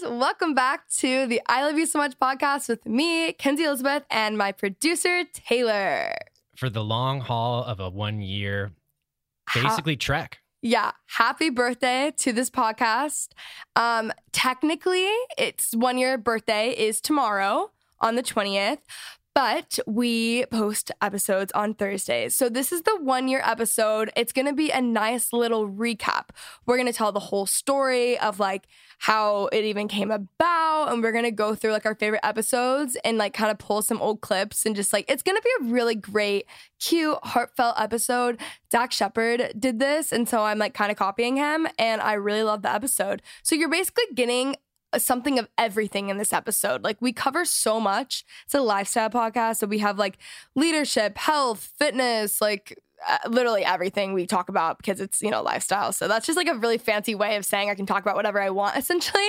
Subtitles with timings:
[0.00, 4.04] Guys, welcome back to the I Love You So Much podcast with me, Kenzie Elizabeth,
[4.10, 6.14] and my producer, Taylor.
[6.56, 8.72] for the long haul of a one year
[9.46, 10.38] How- basically trek.
[10.60, 13.28] Yeah, happy birthday to this podcast.
[13.74, 18.78] Um, technically, its one year birthday is tomorrow on the 20th,
[19.34, 22.34] but we post episodes on Thursdays.
[22.34, 24.10] So this is the one year episode.
[24.16, 26.30] It's going to be a nice little recap.
[26.66, 28.66] We're going to tell the whole story of like
[28.98, 32.96] how it even came about and we're going to go through like our favorite episodes
[33.04, 35.66] and like kind of pull some old clips and just like it's going to be
[35.66, 36.46] a really great
[36.78, 41.66] cute heartfelt episode Dax Shepard did this and so I'm like kind of copying him
[41.80, 44.54] and I really love the episode so you're basically getting
[44.98, 46.84] something of everything in this episode.
[46.84, 48.24] Like we cover so much.
[48.44, 50.18] It's a lifestyle podcast, so we have like
[50.54, 55.92] leadership, health, fitness, like uh, literally everything we talk about because it's you know lifestyle.
[55.92, 58.40] So that's just like a really fancy way of saying I can talk about whatever
[58.40, 59.22] I want essentially.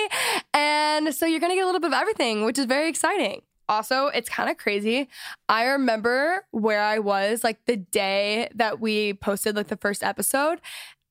[0.52, 3.42] And so you're gonna get a little bit of everything, which is very exciting.
[3.68, 5.08] Also, it's kind of crazy.
[5.48, 10.60] I remember where I was like the day that we posted like the first episode.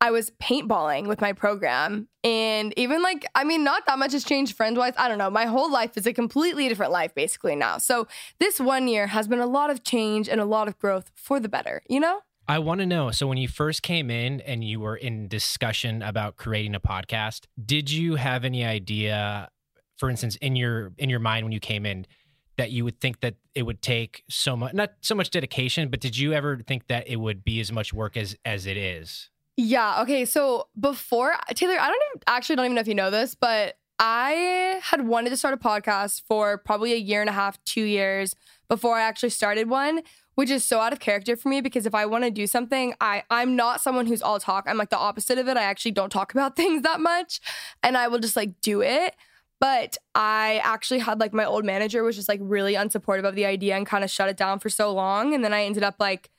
[0.01, 2.09] I was paintballing with my program.
[2.23, 4.93] And even like, I mean, not that much has changed friend wise.
[4.97, 5.29] I don't know.
[5.29, 7.77] My whole life is a completely different life basically now.
[7.77, 8.07] So
[8.39, 11.39] this one year has been a lot of change and a lot of growth for
[11.39, 12.21] the better, you know?
[12.47, 13.11] I want to know.
[13.11, 17.45] So, when you first came in and you were in discussion about creating a podcast,
[17.63, 19.47] did you have any idea,
[19.97, 22.05] for instance, in your in your mind when you came in,
[22.57, 26.01] that you would think that it would take so much, not so much dedication, but
[26.01, 29.29] did you ever think that it would be as much work as as it is?
[29.55, 30.01] Yeah.
[30.01, 30.25] Okay.
[30.25, 33.77] So before Taylor, I don't even, actually don't even know if you know this, but
[33.99, 37.83] I had wanted to start a podcast for probably a year and a half, two
[37.83, 38.35] years
[38.67, 40.01] before I actually started one,
[40.35, 42.95] which is so out of character for me because if I want to do something,
[42.99, 44.65] I I'm not someone who's all talk.
[44.67, 45.57] I'm like the opposite of it.
[45.57, 47.39] I actually don't talk about things that much,
[47.83, 49.15] and I will just like do it.
[49.59, 53.45] But I actually had like my old manager was just like really unsupportive of the
[53.45, 55.95] idea and kind of shut it down for so long, and then I ended up
[55.99, 56.31] like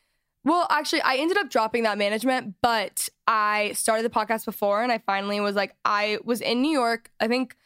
[0.45, 4.93] well, actually, I ended up dropping that management, but I started the podcast before and
[4.93, 7.57] I finally was like, I was in New York, I think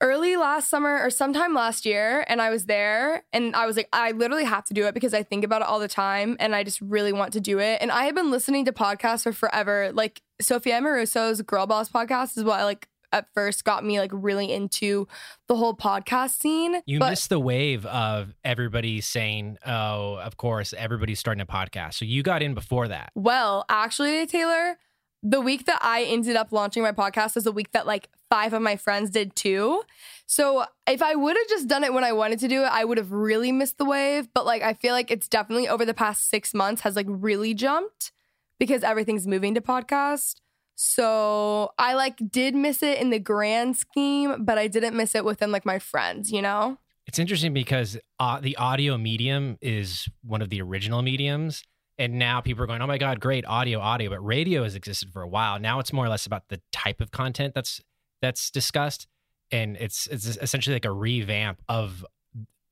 [0.00, 3.88] early last summer or sometime last year, and I was there and I was like,
[3.92, 6.56] I literally have to do it because I think about it all the time and
[6.56, 7.78] I just really want to do it.
[7.80, 9.92] And I have been listening to podcasts for forever.
[9.92, 14.10] Like Sophia Amoruso's Girl Boss podcast is what I like at first got me like
[14.12, 15.06] really into
[15.48, 16.82] the whole podcast scene.
[16.86, 21.94] You But- missed the wave of everybody saying, "Oh, of course, everybody's starting a podcast."
[21.94, 23.10] So you got in before that.
[23.14, 24.78] Well, actually, Taylor,
[25.22, 28.52] the week that I ended up launching my podcast is the week that like five
[28.54, 29.82] of my friends did too.
[30.26, 32.84] So if I would have just done it when I wanted to do it, I
[32.84, 34.28] would have really missed the wave.
[34.34, 37.52] But like, I feel like it's definitely over the past six months has like really
[37.54, 38.10] jumped
[38.58, 40.36] because everything's moving to podcast.
[40.74, 45.24] So I like did miss it in the grand scheme, but I didn't miss it
[45.24, 46.78] within like my friends, you know?
[47.06, 51.62] It's interesting because uh, the audio medium is one of the original mediums.
[51.98, 54.10] And now people are going, oh my God, great audio, audio.
[54.10, 55.60] But radio has existed for a while.
[55.60, 57.80] Now it's more or less about the type of content that's
[58.20, 59.06] that's discussed.
[59.50, 62.04] And it's it's essentially like a revamp of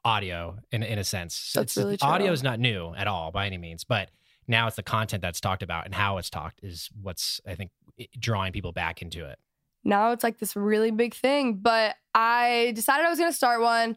[0.04, 1.52] audio in, in a sense.
[1.54, 2.08] That's It's- really true.
[2.08, 4.10] Audio is not new at all by any means, but
[4.50, 7.70] now it's the content that's talked about and how it's talked is what's, I think,
[8.18, 9.38] drawing people back into it.
[9.84, 11.54] now it's like this really big thing.
[11.54, 13.96] But I decided I was going to start one.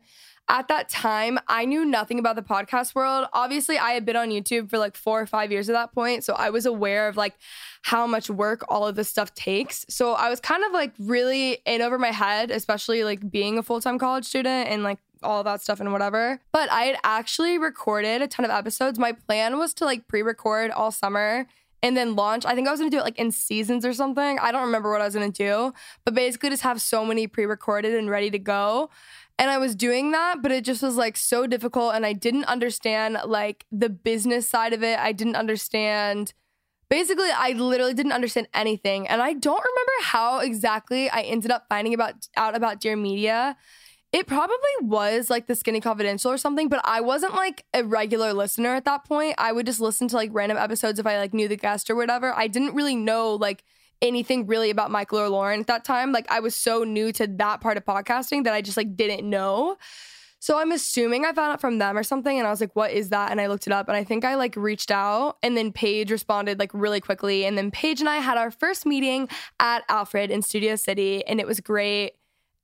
[0.49, 3.27] at that time, I knew nothing about the podcast world.
[3.33, 6.23] Obviously, I had been on YouTube for like four or five years at that point.
[6.23, 7.33] So I was aware of like
[7.81, 9.85] how much work all of this stuff takes.
[9.89, 13.63] So I was kind of like really in over my head, especially like being a
[13.63, 16.41] full time college student and like all that stuff and whatever.
[16.51, 18.99] But I had actually recorded a ton of episodes.
[18.99, 21.47] My plan was to like pre record all summer
[21.83, 22.45] and then launch.
[22.45, 24.39] I think I was gonna do it like in seasons or something.
[24.39, 25.73] I don't remember what I was gonna do,
[26.05, 28.89] but basically just have so many pre recorded and ready to go.
[29.37, 31.95] And I was doing that, but it just was like so difficult.
[31.95, 34.97] And I didn't understand like the business side of it.
[34.99, 36.33] I didn't understand.
[36.89, 39.07] Basically, I literally didn't understand anything.
[39.07, 43.57] And I don't remember how exactly I ended up finding about out about Dear Media.
[44.13, 48.31] It probably was like the Skinny Confidential or something, but I wasn't like a regular
[48.31, 49.33] listener at that point.
[49.39, 51.95] I would just listen to like random episodes if I like knew the guest or
[51.95, 52.31] whatever.
[52.31, 53.63] I didn't really know like
[54.03, 56.11] anything really about Michael or Lauren at that time.
[56.11, 59.27] Like I was so new to that part of podcasting that I just like didn't
[59.27, 59.77] know.
[60.37, 62.91] So I'm assuming I found out from them or something and I was like, what
[62.91, 63.31] is that?
[63.31, 66.11] And I looked it up and I think I like reached out and then Paige
[66.11, 67.45] responded like really quickly.
[67.45, 69.27] And then Paige and I had our first meeting
[69.59, 72.11] at Alfred in Studio City and it was great.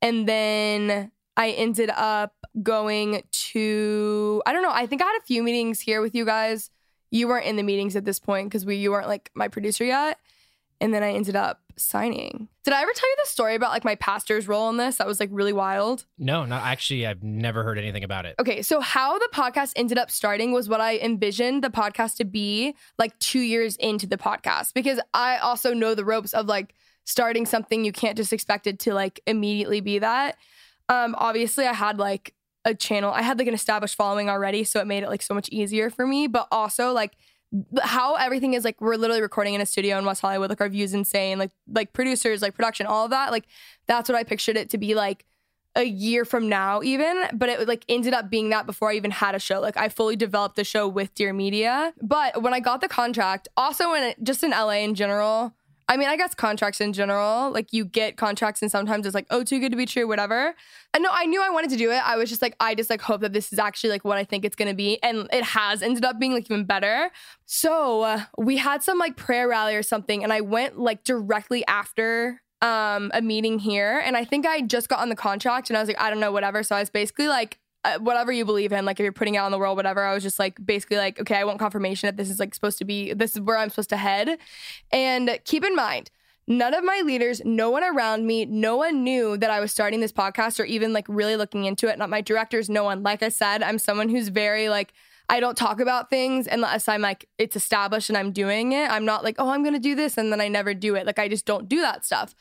[0.02, 5.26] And then I ended up going to, I don't know, I think I had a
[5.26, 6.70] few meetings here with you guys.
[7.12, 9.86] You weren't in the meetings at this point because we you weren't like my producer
[9.86, 10.20] yet.
[10.82, 12.50] And then I ended up signing.
[12.66, 14.98] Did I ever tell you the story about like my pastor's role in this?
[14.98, 16.06] That was like really wild.
[16.18, 17.08] No, not actually.
[17.08, 18.36] I've never heard anything about it.
[18.38, 22.26] Okay, so how the podcast ended up starting was what I envisioned the podcast to
[22.26, 26.76] be like two years into the podcast because I also know the ropes of like
[27.06, 30.36] starting something you can't just expect it to like immediately be that.
[30.90, 32.34] Um, obviously, I had like
[32.66, 35.34] a channel, I had like an established following already, so it made it like so
[35.34, 36.28] much easier for me.
[36.28, 37.16] But also, like
[37.82, 40.70] how everything is like we're literally recording in a studio in West Hollywood, like our
[40.70, 43.32] views insane, like like producers, like production, all of that.
[43.32, 43.46] Like
[43.88, 45.26] that's what I pictured it to be like
[45.76, 47.24] a year from now, even.
[47.34, 49.60] But it like ended up being that before I even had a show.
[49.60, 51.94] Like I fully developed the show with Dear Media.
[52.02, 55.54] But when I got the contract, also in just in LA in general,
[55.90, 59.26] I mean, I guess contracts in general, like you get contracts and sometimes it's like,
[59.32, 60.54] oh, too good to be true, whatever.
[60.94, 61.98] And no, I knew I wanted to do it.
[61.98, 64.24] I was just like, I just like hope that this is actually like what I
[64.24, 65.02] think it's gonna be.
[65.04, 67.10] And it has ended up being like even better.
[67.48, 71.66] So uh, we had some like prayer rally or something, and I went like directly
[71.68, 74.02] after um a meeting here.
[74.06, 76.20] And I think I just got on the contract and I was like, I don't
[76.20, 76.62] know, whatever.
[76.64, 79.46] So I was basically like, uh, whatever you believe in, like if you're putting out
[79.46, 80.04] in the world, whatever.
[80.04, 82.78] I was just like basically like, okay, I want confirmation that this is like supposed
[82.80, 84.38] to be, this is where I'm supposed to head.
[84.92, 86.12] And keep in mind,
[86.48, 90.02] none of my leaders, no one around me, no one knew that I was starting
[90.02, 91.98] this podcast or even like really looking into it.
[91.98, 93.04] Not my directors, no one.
[93.04, 94.92] Like I said, I'm someone who's very like,
[95.30, 98.90] I don't talk about things unless I'm like, it's established and I'm doing it.
[98.90, 101.06] I'm not like, oh, I'm going to do this and then I never do it.
[101.06, 102.34] Like, I just don't do that stuff.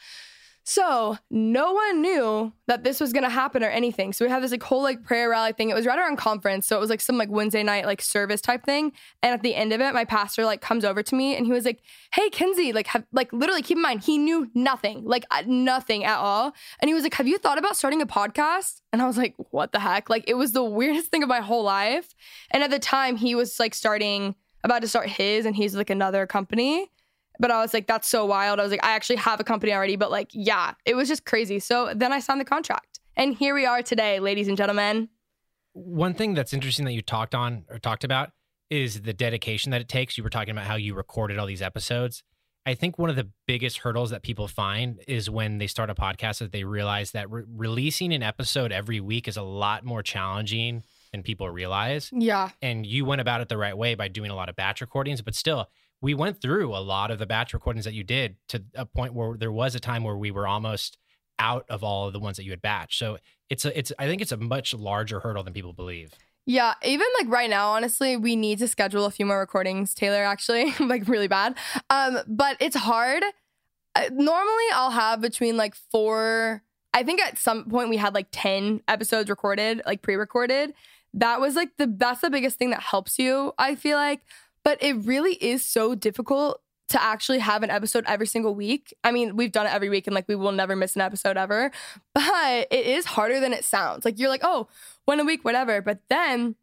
[0.68, 4.12] So no one knew that this was gonna happen or anything.
[4.12, 5.70] So we had this like whole like prayer rally thing.
[5.70, 8.42] It was right around conference, so it was like some like Wednesday night like service
[8.42, 8.92] type thing.
[9.22, 11.52] And at the end of it, my pastor like comes over to me and he
[11.52, 11.80] was like,
[12.12, 16.04] "Hey, Kenzie, like have like literally keep in mind he knew nothing, like uh, nothing
[16.04, 19.06] at all." And he was like, "Have you thought about starting a podcast?" And I
[19.06, 22.14] was like, "What the heck?" Like it was the weirdest thing of my whole life.
[22.50, 25.88] And at the time, he was like starting about to start his, and he's like
[25.88, 26.90] another company.
[27.38, 28.58] But I was like, that's so wild.
[28.58, 31.24] I was like, I actually have a company already, but like, yeah, it was just
[31.24, 31.58] crazy.
[31.60, 32.98] So then I signed the contract.
[33.16, 35.08] And here we are today, ladies and gentlemen.
[35.72, 38.30] One thing that's interesting that you talked on or talked about
[38.70, 40.18] is the dedication that it takes.
[40.18, 42.22] You were talking about how you recorded all these episodes.
[42.66, 45.94] I think one of the biggest hurdles that people find is when they start a
[45.94, 50.02] podcast that they realize that re- releasing an episode every week is a lot more
[50.02, 52.10] challenging than people realize.
[52.12, 52.50] Yeah.
[52.60, 55.22] And you went about it the right way by doing a lot of batch recordings,
[55.22, 55.68] but still,
[56.00, 59.14] we went through a lot of the batch recordings that you did to a point
[59.14, 60.98] where there was a time where we were almost
[61.38, 62.94] out of all of the ones that you had batched.
[62.94, 63.18] So
[63.50, 66.12] it's a, it's I think it's a much larger hurdle than people believe.
[66.46, 70.24] Yeah, even like right now, honestly, we need to schedule a few more recordings, Taylor,
[70.24, 71.56] actually, like really bad.
[71.90, 73.22] Um, but it's hard.
[73.94, 76.62] Uh, normally I'll have between like four,
[76.94, 80.72] I think at some point we had like 10 episodes recorded, like pre-recorded.
[81.14, 84.20] That was like the that's the biggest thing that helps you, I feel like.
[84.68, 86.60] But it really is so difficult
[86.90, 88.92] to actually have an episode every single week.
[89.02, 91.38] I mean, we've done it every week and like we will never miss an episode
[91.38, 91.70] ever,
[92.14, 94.04] but it is harder than it sounds.
[94.04, 94.68] Like you're like, oh,
[95.06, 95.80] one a week, whatever.
[95.80, 96.54] But then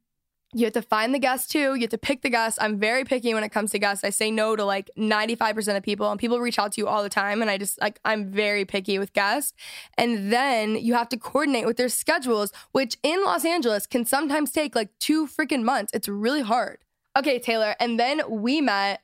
[0.54, 1.74] you have to find the guest too.
[1.74, 2.60] You have to pick the guest.
[2.62, 4.04] I'm very picky when it comes to guests.
[4.04, 7.02] I say no to like 95% of people and people reach out to you all
[7.02, 7.42] the time.
[7.42, 9.52] And I just like, I'm very picky with guests.
[9.98, 14.52] And then you have to coordinate with their schedules, which in Los Angeles can sometimes
[14.52, 15.92] take like two freaking months.
[15.92, 16.85] It's really hard.
[17.18, 17.76] Okay, Taylor.
[17.80, 19.02] And then we met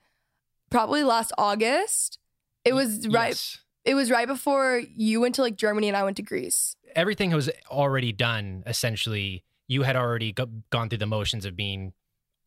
[0.70, 2.20] probably last August.
[2.66, 3.30] It was right.
[3.30, 3.60] Yes.
[3.84, 6.76] It was right before you went to like Germany and I went to Greece.
[6.96, 9.44] Everything was already done essentially.
[9.68, 11.94] you had already go- gone through the motions of being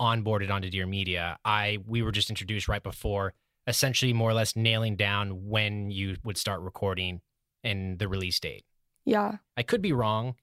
[0.00, 1.38] onboarded onto Dear Media.
[1.44, 3.32] I we were just introduced right before,
[3.66, 7.20] essentially more or less nailing down when you would start recording
[7.64, 8.64] and the release date.
[9.04, 9.36] Yeah.
[9.56, 10.34] I could be wrong,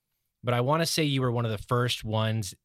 [0.43, 2.55] but I want to say you were one of the first ones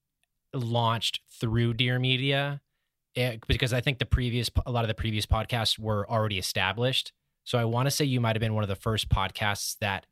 [0.53, 2.61] launched through Dear Media
[3.17, 7.13] eh, because I think the previous a lot of the previous podcasts were already established.
[7.45, 10.07] So I want to say you might have been one of the first podcasts that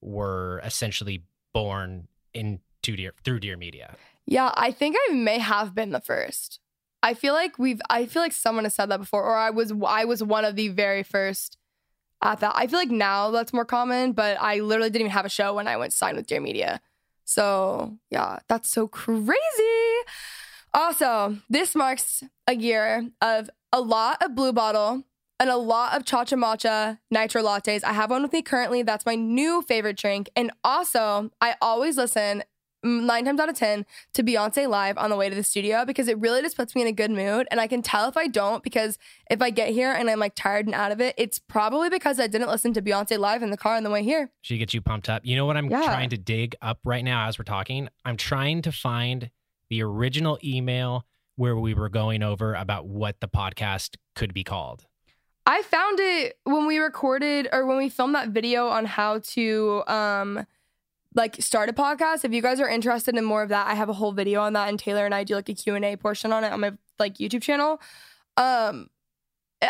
[0.00, 3.96] were essentially born into Dear through Dear Media.
[4.26, 6.60] Yeah, I think I may have been the first.
[7.02, 9.72] I feel like we've I feel like someone has said that before or I was
[9.86, 11.56] I was one of the very first
[12.22, 12.52] at that.
[12.54, 15.54] I feel like now that's more common, but I literally didn't even have a show
[15.54, 16.80] when I went signed with Dear Media.
[17.24, 19.30] So, yeah, that's so crazy.
[20.72, 25.04] Also, this marks a year of a lot of Blue Bottle
[25.38, 27.82] and a lot of Cha Cha Matcha Nitro Lattes.
[27.84, 28.82] I have one with me currently.
[28.82, 30.28] That's my new favorite drink.
[30.36, 32.44] And also, I always listen
[32.84, 33.84] mm, nine times out of 10
[34.14, 36.82] to Beyonce live on the way to the studio because it really just puts me
[36.82, 37.48] in a good mood.
[37.50, 38.98] And I can tell if I don't because
[39.30, 42.20] if I get here and I'm like tired and out of it, it's probably because
[42.20, 44.30] I didn't listen to Beyonce live in the car on the way here.
[44.42, 45.22] She gets you pumped up.
[45.24, 45.82] You know what I'm Yeah.
[45.84, 47.88] trying to dig up right now as we're talking?
[48.04, 49.30] I'm trying to find
[49.70, 54.84] the original email where we were going over about what the podcast could be called.
[55.46, 59.82] I found it when we recorded or when we filmed that video on how to
[59.86, 60.46] um
[61.14, 62.24] like start a podcast.
[62.24, 64.52] If you guys are interested in more of that, I have a whole video on
[64.52, 67.14] that and Taylor and I do like a Q&A portion on it on my like
[67.14, 67.80] YouTube channel.
[68.36, 68.90] Um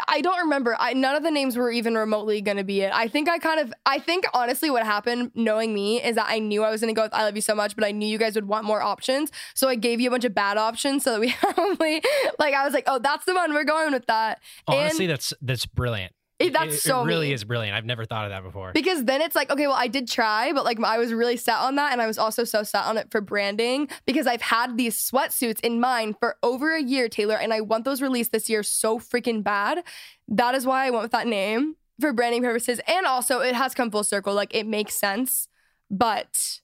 [0.09, 0.77] I don't remember.
[0.79, 2.93] I none of the names were even remotely going to be it.
[2.95, 6.39] I think I kind of I think honestly what happened knowing me is that I
[6.39, 8.07] knew I was going to go with I love you so much, but I knew
[8.07, 9.33] you guys would want more options.
[9.55, 12.03] So I gave you a bunch of bad options so that we only
[12.39, 13.53] like I was like, "Oh, that's the one.
[13.53, 16.13] We're going with that." Honestly, and that's that's brilliant.
[16.41, 17.35] It, that's it, so it really me.
[17.35, 17.77] is brilliant.
[17.77, 18.73] I've never thought of that before.
[18.73, 21.57] Because then it's like, okay, well, I did try, but like I was really set
[21.57, 21.93] on that.
[21.93, 25.61] And I was also so set on it for branding because I've had these sweatsuits
[25.61, 28.99] in mind for over a year, Taylor, and I want those released this year so
[28.99, 29.85] freaking bad.
[30.29, 32.81] That is why I went with that name for branding purposes.
[32.89, 34.33] And also, it has come full circle.
[34.35, 35.47] Like it makes sense.
[35.91, 36.61] But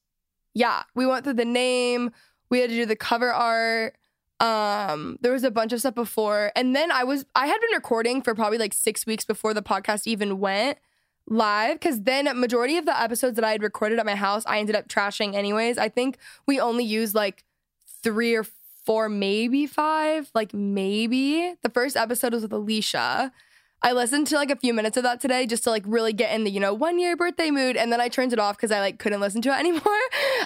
[0.54, 2.12] yeah, we went through the name,
[2.49, 3.97] we had to do the cover art.
[4.38, 6.52] Um, there was a bunch of stuff before.
[6.55, 9.62] And then I was I had been recording for probably like six weeks before the
[9.62, 10.78] podcast even went
[11.28, 14.59] live because then majority of the episodes that I had recorded at my house, I
[14.59, 15.78] ended up trashing anyways.
[15.78, 17.45] I think we only used like
[18.02, 18.45] three or
[18.85, 21.55] four, maybe five, like maybe.
[21.62, 23.33] The first episode was with Alicia.
[23.83, 26.35] I listened to like a few minutes of that today just to like really get
[26.35, 27.76] in the, you know, one year birthday mood.
[27.76, 29.83] And then I turned it off because I like couldn't listen to it anymore.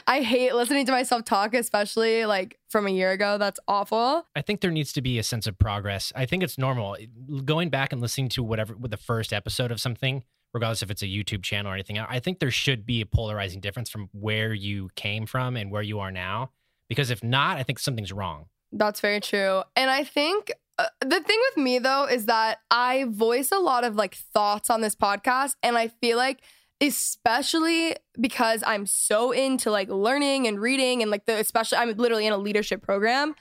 [0.06, 3.38] I hate listening to myself talk, especially like from a year ago.
[3.38, 4.26] That's awful.
[4.34, 6.12] I think there needs to be a sense of progress.
[6.16, 6.96] I think it's normal
[7.44, 11.02] going back and listening to whatever with the first episode of something, regardless if it's
[11.02, 11.99] a YouTube channel or anything.
[11.99, 15.82] I think there should be a polarizing difference from where you came from and where
[15.82, 16.50] you are now.
[16.88, 18.46] Because if not, I think something's wrong.
[18.72, 19.62] That's very true.
[19.76, 23.84] And I think uh, the thing with me though is that I voice a lot
[23.84, 26.40] of like thoughts on this podcast and I feel like
[26.80, 32.26] especially because I'm so into like learning and reading and like the especially I'm literally
[32.26, 33.34] in a leadership program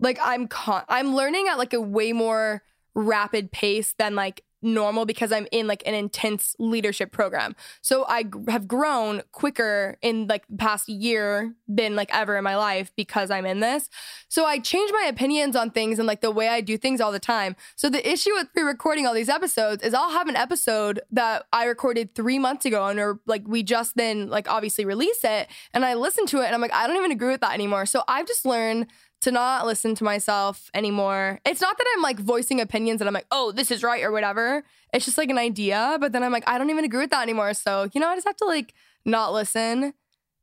[0.00, 2.62] like I'm con- I'm learning at like a way more
[2.94, 7.54] rapid pace than like normal because I'm in like an intense leadership program.
[7.80, 12.44] So I g- have grown quicker in like the past year than like ever in
[12.44, 13.88] my life because I'm in this.
[14.28, 17.12] So I change my opinions on things and like the way I do things all
[17.12, 17.56] the time.
[17.76, 21.64] So the issue with pre-recording all these episodes is I'll have an episode that I
[21.64, 25.84] recorded 3 months ago and or like we just then like obviously release it and
[25.84, 27.86] I listen to it and I'm like I don't even agree with that anymore.
[27.86, 28.88] So I've just learned
[29.22, 31.40] to not listen to myself anymore.
[31.44, 34.12] It's not that I'm like voicing opinions and I'm like, oh, this is right or
[34.12, 34.62] whatever.
[34.92, 37.22] It's just like an idea, but then I'm like, I don't even agree with that
[37.22, 37.54] anymore.
[37.54, 39.94] So, you know, I just have to like not listen.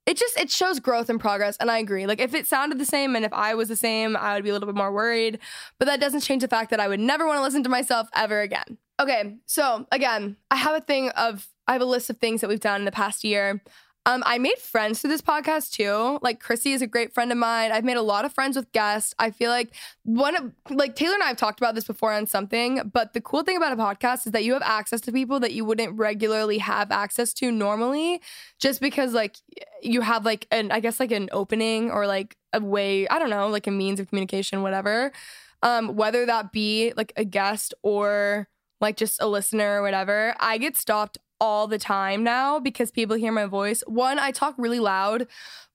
[0.05, 2.07] It just it shows growth and progress, and I agree.
[2.07, 4.49] Like if it sounded the same and if I was the same, I would be
[4.49, 5.39] a little bit more worried.
[5.79, 8.09] But that doesn't change the fact that I would never want to listen to myself
[8.13, 8.77] ever again.
[8.99, 12.49] Okay, so again, I have a thing of I have a list of things that
[12.49, 13.61] we've done in the past year.
[14.05, 16.19] Um, I made friends through this podcast too.
[16.21, 17.71] Like Chrissy is a great friend of mine.
[17.71, 19.15] I've made a lot of friends with guests.
[19.17, 22.27] I feel like one of like Taylor and I have talked about this before on
[22.27, 25.39] something, but the cool thing about a podcast is that you have access to people
[25.39, 28.21] that you wouldn't regularly have access to normally,
[28.59, 29.37] just because like
[29.81, 33.29] you have like an I guess like an opening or like a way, I don't
[33.29, 35.13] know, like a means of communication, whatever.
[35.61, 38.49] Um, whether that be like a guest or
[38.81, 40.35] like just a listener or whatever.
[40.39, 43.83] I get stopped all the time now because people hear my voice.
[43.85, 45.27] One, I talk really loud,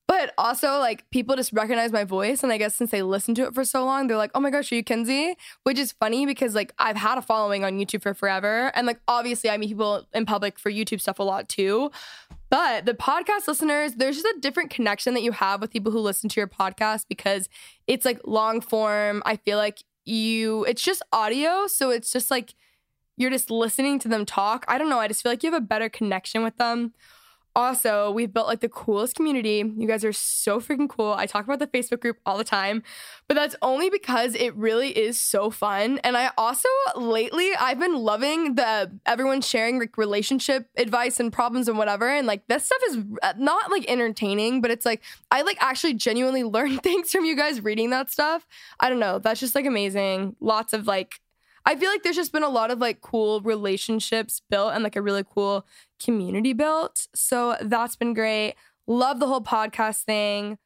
[0.07, 2.41] but also like people just recognize my voice.
[2.41, 4.49] And I guess since they listen to it for so long, they're like, oh my
[4.49, 5.35] gosh, are you Kenzie?
[5.65, 8.71] Which is funny because like I've had a following on YouTube for forever.
[8.73, 11.91] And like obviously I meet people in public for YouTube stuff a lot too.
[12.49, 15.99] But the podcast listeners, there's just a different connection that you have with people who
[15.99, 17.47] listen to your podcast because
[17.85, 19.21] it's like long form.
[19.23, 21.67] I feel like you, it's just audio.
[21.67, 22.55] So it's just like
[23.19, 24.65] you're just listening to them talk.
[24.67, 24.99] I don't know.
[24.99, 26.93] I just feel like you have a better connection with them.
[27.55, 29.63] Also, we've built like the coolest community.
[29.75, 31.13] You guys are so freaking cool.
[31.13, 32.83] I talk about the Facebook group all the time,
[33.27, 35.97] but that's only because it really is so fun.
[36.03, 41.67] And I also lately I've been loving the everyone sharing like relationship advice and problems
[41.67, 42.07] and whatever.
[42.07, 45.95] And like this stuff is uh, not like entertaining, but it's like I like actually
[45.95, 48.47] genuinely learn things from you guys reading that stuff.
[48.79, 49.19] I don't know.
[49.19, 50.35] That's just like amazing.
[50.39, 51.19] Lots of like
[51.65, 54.95] I feel like there's just been a lot of like cool relationships built and like
[54.95, 55.65] a really cool
[56.03, 57.07] community built.
[57.13, 58.55] So that's been great.
[58.87, 60.57] Love the whole podcast thing.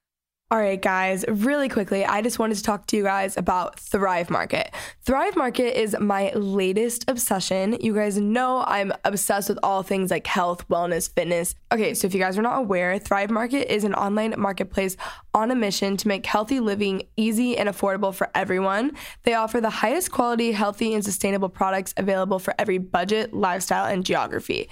[0.53, 4.29] All right, guys, really quickly, I just wanted to talk to you guys about Thrive
[4.29, 4.69] Market.
[5.01, 7.75] Thrive Market is my latest obsession.
[7.81, 11.55] You guys know I'm obsessed with all things like health, wellness, fitness.
[11.71, 14.95] Okay, so if you guys are not aware, Thrive Market is an online marketplace
[15.33, 18.91] on a mission to make healthy living easy and affordable for everyone.
[19.23, 24.05] They offer the highest quality, healthy, and sustainable products available for every budget, lifestyle, and
[24.05, 24.69] geography.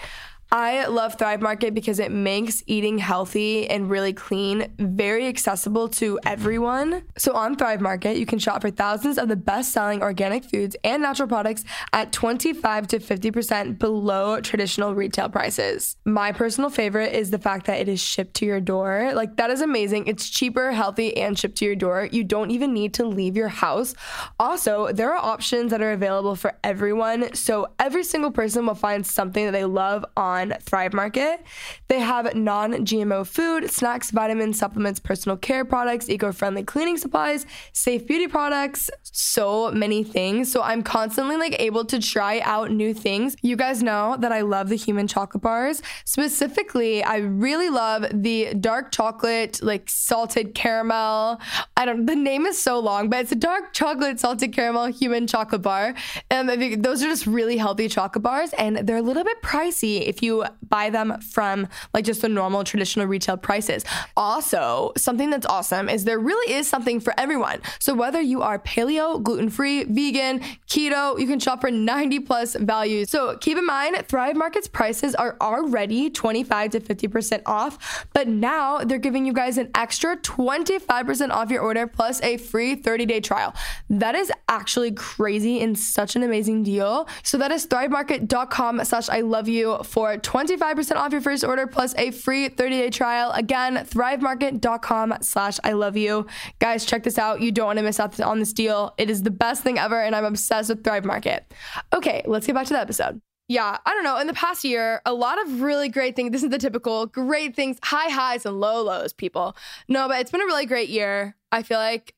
[0.54, 6.20] I love Thrive Market because it makes eating healthy and really clean very accessible to
[6.26, 7.04] everyone.
[7.18, 10.76] So on Thrive Market, you can shop for thousands of the best selling organic foods
[10.84, 15.96] and natural products at 25 to 50% below traditional retail prices.
[16.04, 19.14] My personal favorite is the fact that it is shipped to your door.
[19.14, 20.08] Like, that is amazing.
[20.08, 22.10] It's cheaper, healthy, and shipped to your door.
[22.12, 23.96] You don't even need to leave your house.
[24.38, 27.34] Also, there are options that are available for everyone.
[27.36, 31.46] So every single person will find something that they love on Thrive Market.
[31.88, 37.46] They have non GMO food, snacks, vitamins, supplements, personal care products, eco friendly cleaning supplies,
[37.74, 40.52] safe beauty products, so many things.
[40.52, 43.36] So I'm constantly like able to try out new things.
[43.42, 45.82] You guys know that I love the human chocolate bars.
[46.06, 51.42] Specifically, I really love the dark chocolate, like salted caramel.
[51.76, 55.28] I don't, the name is so long, but it's a dark chocolate salted caramel human
[55.28, 55.94] chocolate bar.
[56.30, 60.08] Um, Think those are just really healthy chocolate bars and they're a little bit pricey
[60.08, 60.31] if you
[60.68, 63.84] buy them from like just the normal traditional retail prices.
[64.16, 67.62] Also, something that's awesome is there really is something for everyone.
[67.80, 73.10] So whether you are paleo, gluten-free, vegan, keto, you can shop for 90 plus values.
[73.10, 78.80] So keep in mind, Thrive Market's prices are already 25 to 50% off, but now
[78.80, 83.54] they're giving you guys an extra 25% off your order plus a free 30-day trial.
[83.90, 87.08] That is actually crazy and such an amazing deal.
[87.24, 91.96] So that is thrivemarket.com slash I love you for 25% off your first order plus
[91.98, 93.32] a free 30-day trial.
[93.32, 96.28] Again, thrivemarket.com slash I love you.
[96.60, 97.42] Guys, check this out.
[97.42, 98.94] You don't want to miss out on this deal.
[98.98, 101.52] It is the best thing ever, and I'm obsessed with Thrive Market.
[101.94, 103.22] Okay, let's get back to the episode.
[103.48, 104.18] Yeah, I don't know.
[104.18, 106.32] In the past year, a lot of really great things.
[106.32, 109.58] This is the typical great things, high highs and low lows, people.
[109.90, 111.36] No, but it's been a really great year.
[111.52, 112.16] I feel like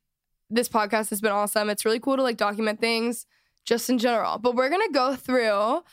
[0.51, 1.71] this podcast has been awesome.
[1.71, 3.25] It's really cool to like document things
[3.65, 4.37] just in general.
[4.37, 5.83] But we're going to go through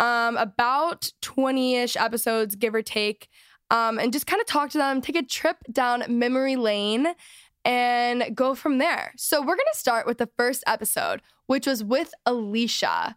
[0.00, 3.28] um, about 20 ish episodes, give or take,
[3.70, 7.08] um, and just kind of talk to them, take a trip down memory lane,
[7.64, 9.12] and go from there.
[9.16, 13.16] So, we're going to start with the first episode, which was with Alicia.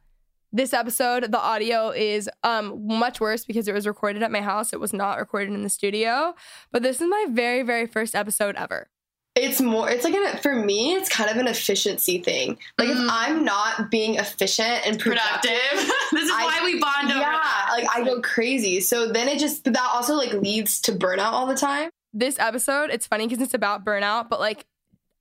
[0.52, 4.72] This episode, the audio is um, much worse because it was recorded at my house.
[4.72, 6.36] It was not recorded in the studio.
[6.72, 8.88] But this is my very, very first episode ever.
[9.36, 12.58] It's more, it's like, an, for me, it's kind of an efficiency thing.
[12.78, 15.92] Like, if I'm not being efficient and productive, Productive.
[16.12, 17.70] this is I- why we bond over yeah, that.
[17.72, 18.80] like I go crazy.
[18.80, 21.90] So then it just, that also like leads to burnout all the time.
[22.14, 24.66] this episode, it's funny because it's about burnout, but like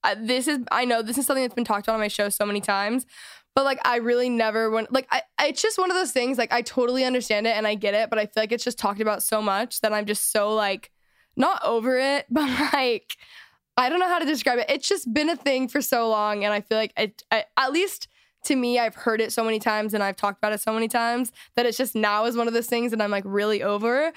[0.04, 2.28] uh, this is I know this is something that's been talked about on my show
[2.28, 3.06] so many times,
[3.54, 6.52] but like I really never went like I it's just one of those things like
[6.52, 9.00] I totally understand it and I get it, but I feel like it's just talked
[9.00, 10.90] about so much that I'm just so like
[11.36, 13.16] not over it, but like
[13.76, 14.66] I don't know how to describe it.
[14.68, 17.72] It's just been a thing for so long and I feel like it I, at
[17.72, 18.08] least
[18.44, 20.88] to me, I've heard it so many times and I've talked about it so many
[20.88, 24.12] times that it's just now is one of those things that I'm like really over.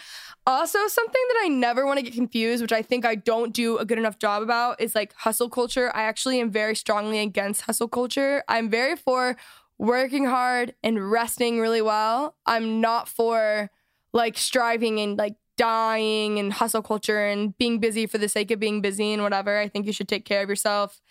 [0.47, 3.77] Also, something that I never want to get confused, which I think I don't do
[3.77, 5.91] a good enough job about, is like hustle culture.
[5.95, 8.43] I actually am very strongly against hustle culture.
[8.47, 9.37] I'm very for
[9.77, 12.35] working hard and resting really well.
[12.45, 13.69] I'm not for
[14.13, 18.59] like striving and like dying and hustle culture and being busy for the sake of
[18.59, 19.57] being busy and whatever.
[19.57, 21.01] I think you should take care of yourself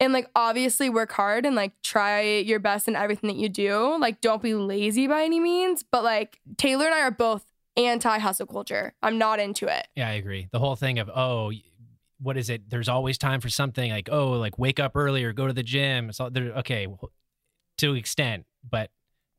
[0.00, 3.98] and like obviously work hard and like try your best in everything that you do.
[3.98, 7.44] Like don't be lazy by any means, but like Taylor and I are both
[7.76, 8.94] anti hustle culture.
[9.02, 9.88] I'm not into it.
[9.96, 10.48] Yeah, I agree.
[10.52, 11.52] The whole thing of oh,
[12.20, 12.68] what is it?
[12.68, 15.62] There's always time for something like oh, like wake up early or go to the
[15.62, 16.08] gym.
[16.10, 16.52] It's all there.
[16.58, 17.10] Okay, well,
[17.78, 18.90] to extent, but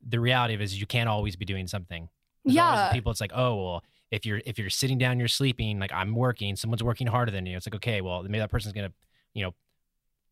[0.06, 2.08] the reality of it is you can't always be doing something.
[2.44, 2.90] There's Yeah.
[2.92, 3.12] people.
[3.12, 5.78] It's like oh well, if you're if you're sitting down, you're sleeping.
[5.78, 7.56] Like I'm working, someone's working harder than you.
[7.56, 8.92] It's like okay, well maybe that person's gonna
[9.34, 9.54] you know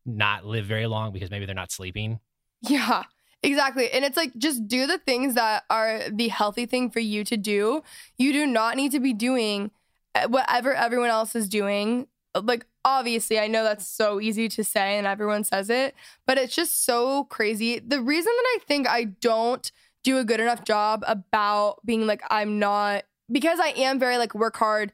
[0.05, 2.19] not live very long because maybe they're not sleeping.
[2.61, 3.03] Yeah,
[3.41, 3.91] exactly.
[3.91, 7.37] And it's like just do the things that are the healthy thing for you to
[7.37, 7.83] do.
[8.17, 9.71] You do not need to be doing
[10.15, 12.07] uh, whatever everyone else is doing.
[12.35, 16.55] Like, obviously, I know that's so easy to say and everyone says it, but it's
[16.55, 17.79] just so crazy.
[17.79, 19.71] The reason that I think I don't
[20.03, 24.33] do a good enough job about being like, I'm not, because I am very like
[24.33, 24.91] work hard,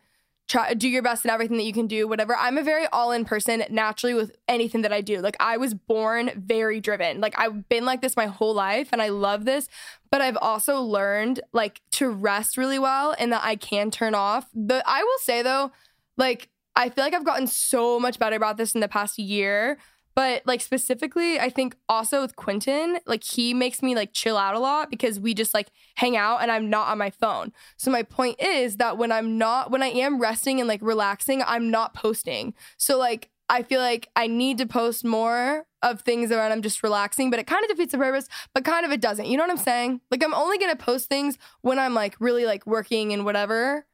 [0.47, 3.25] try do your best in everything that you can do whatever i'm a very all-in
[3.25, 5.19] person naturally with anything that i do.
[5.21, 7.19] Like i was born very driven.
[7.19, 9.67] Like i've been like this my whole life and i love this
[10.11, 14.49] but i've also learned like to rest really well and that i can turn off.
[14.53, 15.71] The i will say though
[16.17, 19.77] like i feel like i've gotten so much better about this in the past year
[20.15, 24.55] but like specifically, I think also with Quentin, like he makes me like chill out
[24.55, 27.51] a lot because we just like hang out and I'm not on my phone.
[27.75, 31.43] So my point is that when I'm not when I am resting and like relaxing,
[31.45, 32.53] I'm not posting.
[32.77, 36.81] So like I feel like I need to post more of things around I'm just
[36.81, 39.27] relaxing, but it kind of defeats the purpose, but kind of it doesn't.
[39.27, 39.99] You know what I'm saying?
[40.11, 43.85] Like I'm only gonna post things when I'm like really like working and whatever.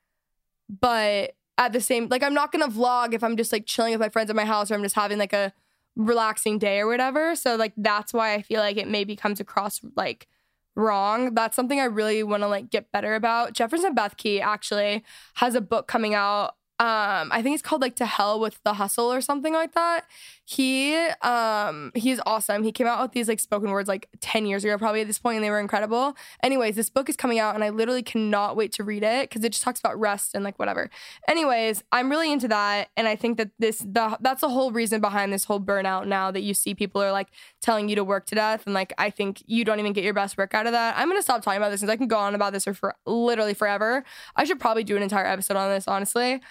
[0.70, 4.00] But at the same like I'm not gonna vlog if I'm just like chilling with
[4.00, 5.52] my friends at my house or I'm just having like a
[5.96, 7.36] relaxing day or whatever.
[7.36, 10.28] So like that's why I feel like it maybe comes across like
[10.76, 11.34] wrong.
[11.34, 13.54] That's something I really want to like get better about.
[13.54, 15.04] Jefferson Bethke actually
[15.36, 18.74] has a book coming out um i think it's called like to hell with the
[18.74, 20.06] hustle or something like that.
[20.46, 22.64] He um he's awesome.
[22.64, 25.20] He came out with these like spoken words like 10 years ago probably at this
[25.20, 26.16] point and they were incredible.
[26.44, 29.44] Anyways this book is coming out and i literally cannot wait to read it because
[29.44, 30.90] it just talks about rest and like whatever.
[31.28, 35.00] Anyways i'm really into that and i think that this the that's the whole reason
[35.00, 37.28] behind this whole burnout now that you see people are like
[37.62, 40.14] telling you to work to death and like i think you don't even get your
[40.14, 40.98] best work out of that.
[40.98, 43.54] I'm gonna stop talking about this since i can go on about this for literally
[43.54, 44.04] forever.
[44.36, 46.42] I should probably do an entire episode on this honestly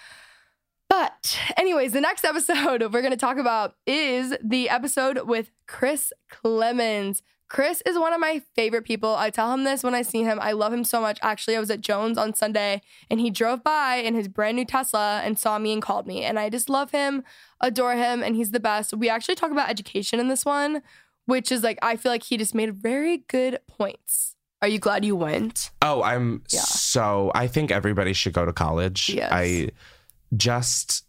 [0.91, 6.11] but, anyways, the next episode we're going to talk about is the episode with Chris
[6.29, 7.21] Klemens.
[7.47, 9.15] Chris is one of my favorite people.
[9.15, 10.37] I tell him this when I see him.
[10.41, 11.17] I love him so much.
[11.21, 14.65] Actually, I was at Jones on Sunday and he drove by in his brand new
[14.65, 16.23] Tesla and saw me and called me.
[16.23, 17.23] And I just love him,
[17.61, 18.93] adore him, and he's the best.
[18.93, 20.81] We actually talk about education in this one,
[21.25, 24.35] which is like, I feel like he just made very good points.
[24.61, 25.71] Are you glad you went?
[25.81, 26.59] Oh, I'm Yeah.
[26.61, 27.31] so.
[27.35, 29.09] I think everybody should go to college.
[29.09, 29.29] Yes.
[29.33, 29.69] I
[30.35, 31.05] just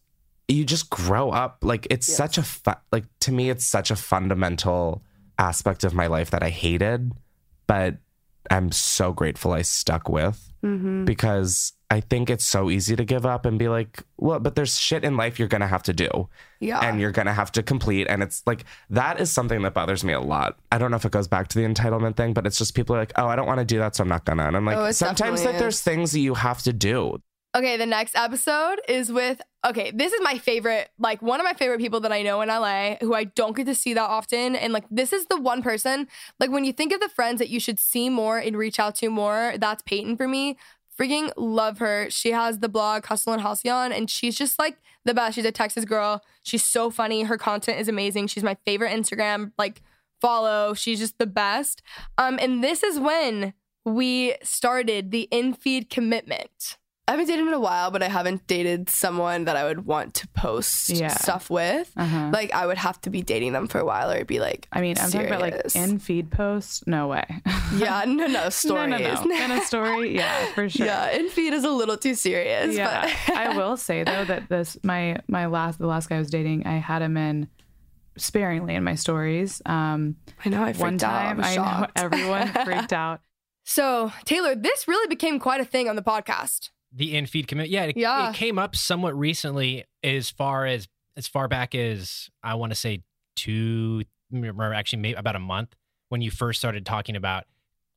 [0.48, 2.16] you just grow up like it's Yes.
[2.16, 5.02] such a fu- like to me it's such a fundamental
[5.38, 7.12] aspect of my life that I hated,
[7.66, 7.96] but
[8.50, 11.06] I'm so grateful I stuck with Mm-hmm.
[11.06, 14.78] because I think it's so easy to give up and be like, well, but there's
[14.78, 16.28] shit in life you're gonna have to do
[16.60, 16.78] Yeah.
[16.78, 18.06] and you're gonna have to complete.
[18.08, 20.58] And it's like that is something that bothers me a lot.
[20.70, 22.94] I don't know if it goes back to the entitlement thing, but it's just people
[22.94, 24.44] are like, oh, I don't want to do that, so I'm not gonna.
[24.46, 27.20] And I'm like, Oh, sometimes that there's things that you have to do.
[27.54, 31.52] Okay, the next episode is with okay, this is my favorite, like one of my
[31.52, 34.56] favorite people that I know in LA who I don't get to see that often.
[34.56, 36.08] And like this is the one person,
[36.40, 38.94] like when you think of the friends that you should see more and reach out
[38.96, 40.56] to more, that's Peyton for me.
[40.98, 42.08] Freaking love her.
[42.10, 45.34] She has the blog Hustle and Halcyon, and she's just like the best.
[45.34, 46.22] She's a Texas girl.
[46.42, 47.24] She's so funny.
[47.24, 48.28] Her content is amazing.
[48.28, 49.82] She's my favorite Instagram like
[50.22, 50.72] follow.
[50.72, 51.82] She's just the best.
[52.16, 53.52] Um, and this is when
[53.84, 56.78] we started the in-feed commitment.
[57.08, 60.14] I haven't dated in a while, but I haven't dated someone that I would want
[60.14, 61.08] to post Yeah.
[61.08, 61.90] stuff with.
[61.96, 62.30] Uh-huh.
[62.32, 64.68] Like I would have to be dating them for a while, or it'd be like.
[64.72, 66.84] I mean, I'm talking about like in feed posts.
[66.86, 67.24] No way.
[67.74, 68.90] Yeah, no, no stories.
[68.90, 69.44] No, no, no.
[69.46, 70.84] In a story, yeah, for sure.
[70.84, 72.76] Yeah, in feed is a little too serious.
[72.76, 76.18] Yeah, but I will say though that this my my last the last guy I
[76.18, 77.48] was dating, I had him in
[78.18, 79.62] sparingly in my stories.
[79.64, 83.20] Um, I know I freaked one time, I'm I know everyone freaked out.
[83.64, 86.68] So Taylor, this really became quite a thing on the podcast.
[86.94, 88.28] The in feed commit, yeah, it, Yeah.
[88.30, 92.76] it came up somewhat recently, as far as as far back as I want to
[92.76, 93.02] say
[93.36, 94.02] two,
[94.34, 95.74] or actually maybe about a month
[96.08, 97.44] when you first started talking about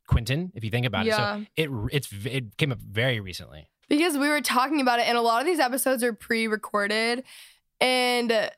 [0.07, 0.51] Quentin.
[0.55, 1.41] If you think about Yeah.
[1.57, 3.67] it, so it it's it came up very recently.
[3.89, 7.23] because we were talking about it and a lot of these episodes are pre-recorded
[7.79, 8.49] and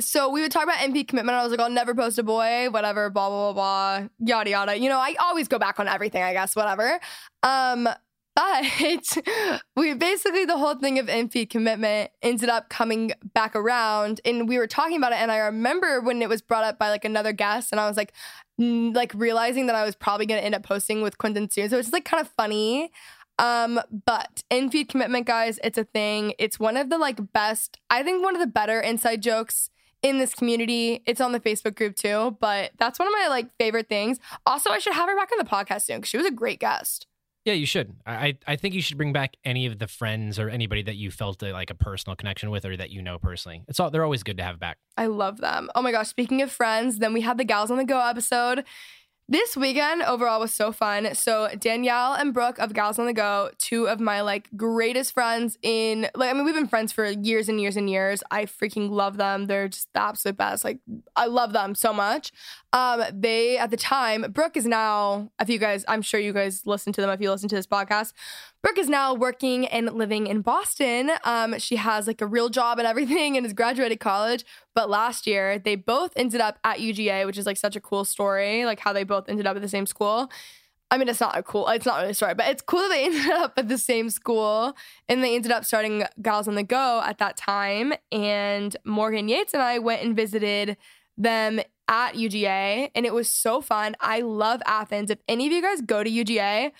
[0.00, 1.36] so we would talk about MP commitment.
[1.38, 4.76] I was like, I'll never post a boy, whatever, blah, blah, blah, blah, yada, yada.
[4.78, 6.98] You know, I always go back on everything, I guess, whatever.
[7.44, 7.88] Um,
[8.34, 9.18] but
[9.76, 14.58] we basically, the whole thing of MP commitment ended up coming back around and we
[14.58, 15.18] were talking about it.
[15.18, 17.96] And I remember when it was brought up by like another guest and I was
[17.96, 18.12] like,
[18.58, 21.68] like realizing that I was probably going to end up posting with Quentin soon.
[21.70, 22.90] So it's like kind of funny.
[23.38, 26.34] Um, but in feed commitment, guys, it's a thing.
[26.38, 29.70] It's one of the like best, I think one of the better inside jokes
[30.02, 31.02] in this community.
[31.06, 34.18] It's on the Facebook group too, but that's one of my like favorite things.
[34.46, 36.60] Also, I should have her back on the podcast soon because she was a great
[36.60, 37.06] guest.
[37.44, 37.94] Yeah, you should.
[38.06, 41.10] I I think you should bring back any of the friends or anybody that you
[41.10, 43.62] felt a, like a personal connection with or that you know personally.
[43.68, 44.78] It's all they're always good to have back.
[44.96, 45.70] I love them.
[45.74, 48.64] Oh my gosh, speaking of friends, then we had the Gals on the Go episode.
[49.26, 51.14] This weekend overall was so fun.
[51.14, 55.56] So Danielle and Brooke of Gals on the Go, two of my like greatest friends
[55.62, 58.22] in like I mean we've been friends for years and years and years.
[58.30, 59.46] I freaking love them.
[59.46, 60.62] They're just the absolute best.
[60.62, 60.80] Like
[61.16, 62.32] I love them so much.
[62.74, 66.66] Um they at the time, Brooke is now if you guys I'm sure you guys
[66.66, 68.12] listen to them if you listen to this podcast.
[68.64, 71.10] Brooke is now working and living in Boston.
[71.24, 74.42] Um, she has like a real job and everything and has graduated college.
[74.74, 78.06] But last year, they both ended up at UGA, which is like such a cool
[78.06, 80.30] story, like how they both ended up at the same school.
[80.90, 82.88] I mean, it's not a cool, it's not really a story, but it's cool that
[82.88, 84.74] they ended up at the same school
[85.10, 87.92] and they ended up starting Gals on the Go at that time.
[88.10, 90.78] And Morgan Yates and I went and visited
[91.18, 93.94] them at UGA and it was so fun.
[94.00, 95.10] I love Athens.
[95.10, 96.72] If any of you guys go to UGA,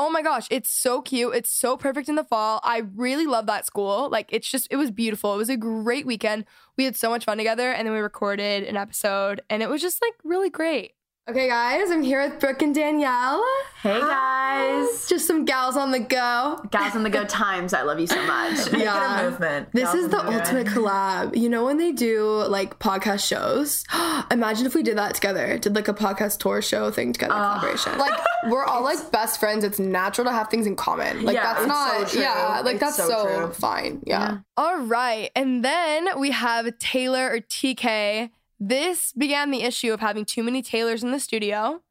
[0.00, 1.34] Oh my gosh, it's so cute.
[1.34, 2.60] It's so perfect in the fall.
[2.62, 4.08] I really love that school.
[4.08, 5.34] Like, it's just, it was beautiful.
[5.34, 6.44] It was a great weekend.
[6.76, 9.82] We had so much fun together, and then we recorded an episode, and it was
[9.82, 10.92] just like really great.
[11.28, 13.44] Okay, guys, I'm here with Brooke and Danielle.
[13.82, 15.06] Hey guys.
[15.08, 16.58] Just some gals on the go.
[16.70, 17.74] Gals on the go times.
[17.74, 18.72] I love you so much.
[18.72, 19.20] Yeah.
[19.20, 19.68] it a movement.
[19.74, 20.38] This Gals is on the go.
[20.38, 21.36] ultimate collab.
[21.36, 23.84] You know when they do like podcast shows?
[24.30, 25.58] Imagine if we did that together.
[25.58, 27.98] Did like a podcast tour show thing together, collaboration.
[27.98, 29.64] Like we're all like best friends.
[29.64, 31.24] It's natural to have things in common.
[31.26, 32.20] Like Yeah, that's it's not so true.
[32.22, 33.52] yeah, like It's that's so so, true.
[33.52, 34.00] fine.
[34.06, 34.38] Yeah.
[34.56, 35.30] All right.
[35.36, 38.30] And then we have Taylor or TK.
[38.60, 41.82] This began the issue of having too many Taylors in the studio.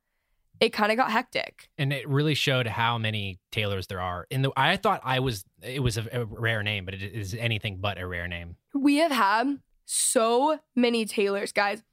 [0.59, 1.69] It kind of got hectic.
[1.77, 4.25] And it really showed how many Taylors there are.
[4.29, 7.35] In the I thought I was it was a, a rare name, but it is
[7.35, 8.55] anything but a rare name.
[8.73, 11.83] we have had so many Taylors, guys.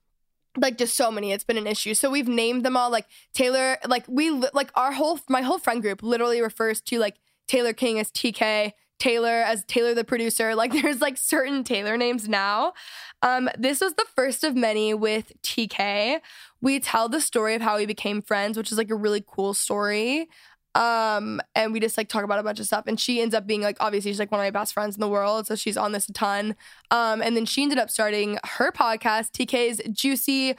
[0.56, 1.32] Like just so many.
[1.32, 1.94] It's been an issue.
[1.94, 3.76] So we've named them all like Taylor.
[3.86, 7.98] Like we like our whole my whole friend group literally refers to like Taylor King
[7.98, 8.72] as TK,
[9.04, 10.54] Taylor as Taylor the producer.
[10.54, 12.72] Like there's like certain Taylor names now.
[13.20, 16.20] Um, this was the first of many with TK.
[16.62, 19.52] We tell the story of how we became friends, which is like a really cool
[19.52, 20.28] story
[20.76, 23.46] um and we just like talk about a bunch of stuff and she ends up
[23.46, 25.76] being like obviously she's like one of my best friends in the world so she's
[25.76, 26.56] on this a ton
[26.90, 30.56] um and then she ended up starting her podcast tk's juicy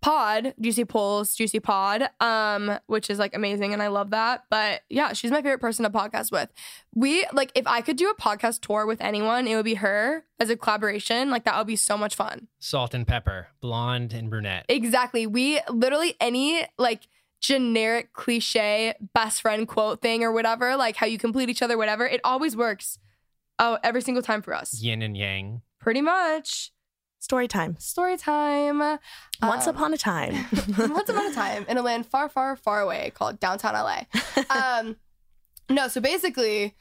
[0.00, 4.82] pod juicy pulls juicy pod um which is like amazing and i love that but
[4.88, 6.48] yeah she's my favorite person to podcast with
[6.94, 10.24] we like if i could do a podcast tour with anyone it would be her
[10.38, 14.30] as a collaboration like that would be so much fun Salt and pepper, blonde and
[14.30, 14.66] brunette.
[14.68, 15.26] Exactly.
[15.26, 17.08] We literally any like
[17.40, 22.06] generic cliche best friend quote thing or whatever, like how you complete each other, whatever,
[22.06, 22.98] it always works.
[23.60, 24.80] Oh, every single time for us.
[24.80, 25.62] Yin and yang.
[25.80, 26.72] Pretty much.
[27.20, 27.76] Story time.
[27.78, 28.78] Story time.
[29.42, 30.46] Once Um, upon a time.
[30.78, 34.02] Once upon a time in a land far, far, far away called downtown LA.
[34.50, 34.96] Um,
[35.68, 36.74] no, so basically,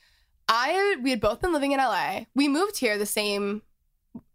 [0.47, 2.21] I we had both been living in LA.
[2.36, 3.62] We moved here the same,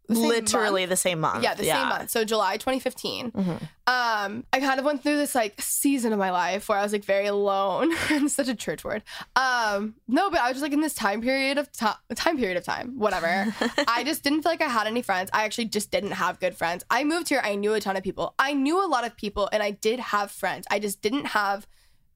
[0.09, 0.91] the Literally month.
[0.91, 1.43] the same month.
[1.45, 2.11] Yeah, the same month.
[2.11, 3.31] So July 2015.
[3.31, 3.63] Mhm.
[3.87, 6.93] Um, I kind of went through this like season of my life where I was
[6.93, 7.93] like very alone.
[8.11, 9.03] It's such a church word.
[9.37, 12.57] Um, no, but I was just like in this time period of time, time period
[12.57, 13.55] of time, whatever.
[13.89, 15.31] I just didn't feel like I had any friends.
[15.33, 16.85] I actually just didn't have good friends.
[16.91, 17.41] I moved here.
[17.43, 18.35] I knew a ton of people.
[18.39, 20.67] I knew a lot of people, and I did have friends.
[20.71, 21.67] I just didn't have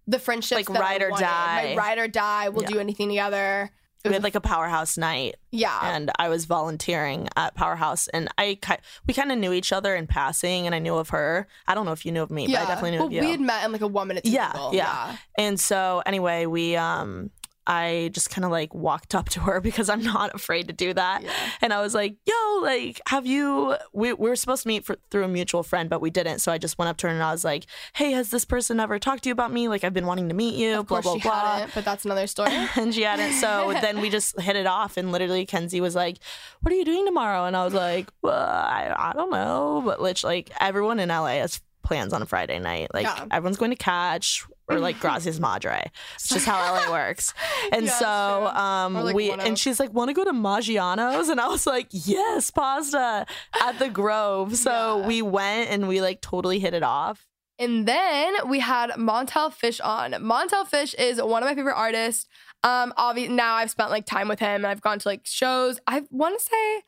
[0.09, 1.75] the friendships Like that I ride or die.
[1.75, 2.49] My ride or die.
[2.51, 2.71] We'll Yeah.
[2.71, 3.71] do anything together.
[4.09, 5.79] We had like a powerhouse night yeah.
[5.95, 9.95] and I was volunteering at Powerhouse and I ki- we kind of knew each other
[9.95, 11.47] in passing and I knew of her.
[11.67, 13.21] I don't know if you knew of me, but I definitely knew well, of you.
[13.21, 14.71] We had met in like a one minute yeah, table.
[14.75, 17.31] yeah, And so anyway, we um
[17.67, 20.95] I just kind of like walked up to her because I'm not afraid to do
[20.95, 21.23] that.
[21.23, 21.33] Yeah.
[21.61, 23.77] And I was like, "Yo, like, have you?
[23.93, 26.41] We, we were supposed to meet for, through a mutual friend, but we didn't.
[26.41, 28.81] So I just went up to her and I was like, "Hey, has this person
[28.81, 29.69] ever talked to you about me?
[29.69, 31.57] Like, I've been wanting to meet you." Of blah blah blah.
[31.57, 32.51] hadn't, but that's another story.
[32.77, 33.33] and she hadn't.
[33.35, 36.19] So then we just hit it off, and literally Kenzie was like,
[36.61, 40.01] "What are you doing tomorrow?" And I was like, "Well, I, I don't know," but
[40.25, 42.89] like everyone in LA has plans on a Friday night.
[42.93, 43.27] Like Yeah.
[43.31, 45.91] everyone's going to catch or like Gracias Madre.
[46.17, 47.33] It's just how LA works.
[47.73, 51.41] And Yeah, so um like, we and she's like, "Want to go to Maggiano's?" And
[51.41, 53.27] I was like, "Yes, pasta
[53.63, 55.07] at the Grove." So Yeah.
[55.07, 57.27] we went and we like totally hit it off.
[57.59, 60.13] And then we had Montell Fish on.
[60.13, 62.27] Montell Fish is one of my favorite artists.
[62.63, 65.79] Um, obviously now I've spent like time with him and I've gone to like shows.
[65.87, 66.83] I want to say,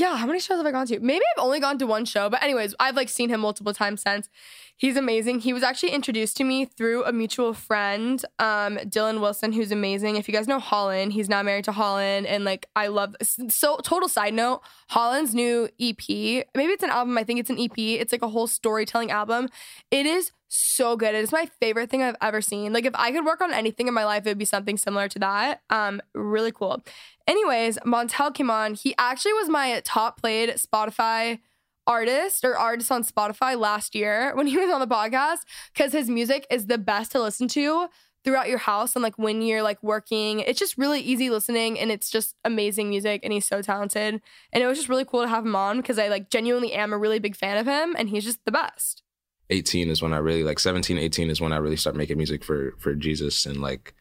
[0.00, 0.98] yeah, how many shows have I gone to?
[0.98, 4.00] Maybe I've only gone to one show, but anyways, I've like seen him multiple times
[4.00, 4.30] since.
[4.74, 5.40] He's amazing.
[5.40, 10.16] He was actually introduced to me through a mutual friend, um, Dylan Wilson, who's amazing.
[10.16, 13.14] If you guys know Holland, he's now married to Holland, and like I love.
[13.20, 17.18] So total side note, Holland's new EP, maybe it's an album.
[17.18, 17.76] I think it's an EP.
[17.76, 19.50] It's like a whole storytelling album.
[19.90, 21.14] It is so good.
[21.14, 22.72] It is my favorite thing I've ever seen.
[22.72, 25.08] Like if I could work on anything in my life, it would be something similar
[25.08, 25.62] to that.
[25.70, 26.82] Um, really cool.
[27.26, 28.74] Anyways, Montell came on.
[28.74, 31.38] He actually was my top played Spotify
[31.86, 35.38] artist or artist on Spotify last year when he was on the podcast
[35.72, 37.88] because his music is the best to listen to
[38.22, 40.40] throughout your house and like when you're like working.
[40.40, 44.20] It's just really easy listening and it's just amazing music and he's so talented.
[44.52, 46.92] And it was just really cool to have him on because I like genuinely am
[46.92, 49.04] a really big fan of him and he's just the best.
[49.50, 52.44] 18 is when I really like 17, 18 is when I really start making music
[52.44, 53.94] for for Jesus and like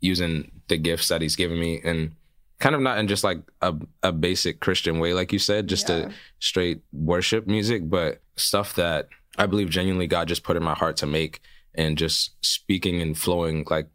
[0.00, 2.12] using the gifts that he's given me and
[2.58, 5.88] kind of not in just like a, a basic Christian way, like you said, just
[5.88, 6.06] Yeah.
[6.06, 10.74] to straight worship music, but stuff that I believe genuinely God just put in my
[10.74, 11.40] heart to make
[11.74, 13.88] and just speaking and flowing like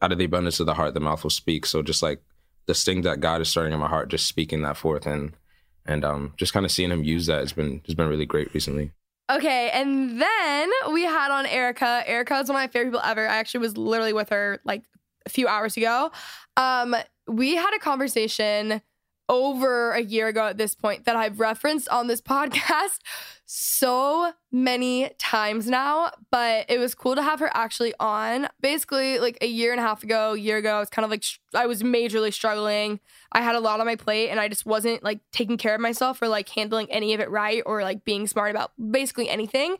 [0.00, 1.66] out of the abundance of the heart, the mouth will speak.
[1.66, 2.22] So just like
[2.66, 5.32] this thing that God is starting in my heart, just speaking that forth and
[5.86, 8.54] and um just kind of seeing him use that has been has been really great
[8.54, 8.92] recently.
[9.30, 12.02] Okay, and then we had on Erica.
[12.06, 13.26] Erica is one of my favorite people ever.
[13.26, 14.82] I actually was literally with her like
[15.24, 16.10] a few hours ago.
[16.58, 16.94] Um,
[17.26, 18.82] we had a conversation
[19.28, 22.98] over a year ago at this point that I've referenced on this podcast
[23.46, 28.48] so many times now, but it was cool to have her actually on.
[28.60, 31.24] Basically, like a year and a half ago, year ago, I was kind of like,
[31.54, 33.00] I was majorly struggling.
[33.32, 35.80] I had a lot on my plate and I just wasn't like taking care of
[35.80, 39.76] myself or like handling any of it right or like being smart about basically anything.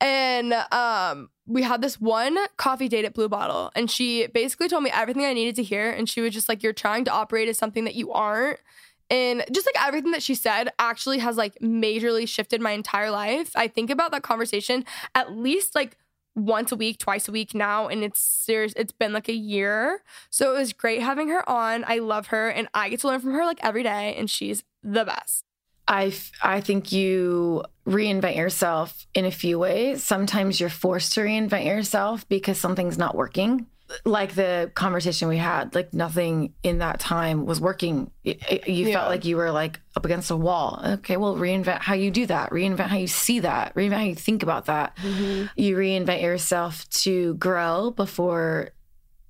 [0.00, 4.82] And um, we had this one coffee date at Blue Bottle, and she basically told
[4.82, 5.90] me everything I needed to hear.
[5.90, 8.60] And she was just like, You're trying to operate as something that you aren't.
[9.10, 13.52] And just like everything that she said actually has like majorly shifted my entire life.
[13.54, 15.98] I think about that conversation at least like
[16.34, 18.72] once a week, twice a week now, and it's serious.
[18.74, 20.02] It's been like a year.
[20.30, 21.84] So it was great having her on.
[21.86, 24.64] I love her, and I get to learn from her like every day, and she's
[24.82, 25.44] the best.
[25.88, 30.04] I, f- I think you reinvent yourself in a few ways.
[30.04, 33.66] Sometimes you're forced to reinvent yourself because something's not working.
[34.06, 38.10] Like the conversation we had, like nothing in that time was working.
[38.22, 38.92] You Yeah.
[38.94, 40.80] felt like you were like up against a wall.
[40.84, 42.50] Okay, well, reinvent how you do that.
[42.50, 43.74] Reinvent how you see that.
[43.74, 44.96] Reinvent how you think about that.
[44.96, 45.46] Mm-hmm.
[45.60, 48.70] You reinvent yourself to grow before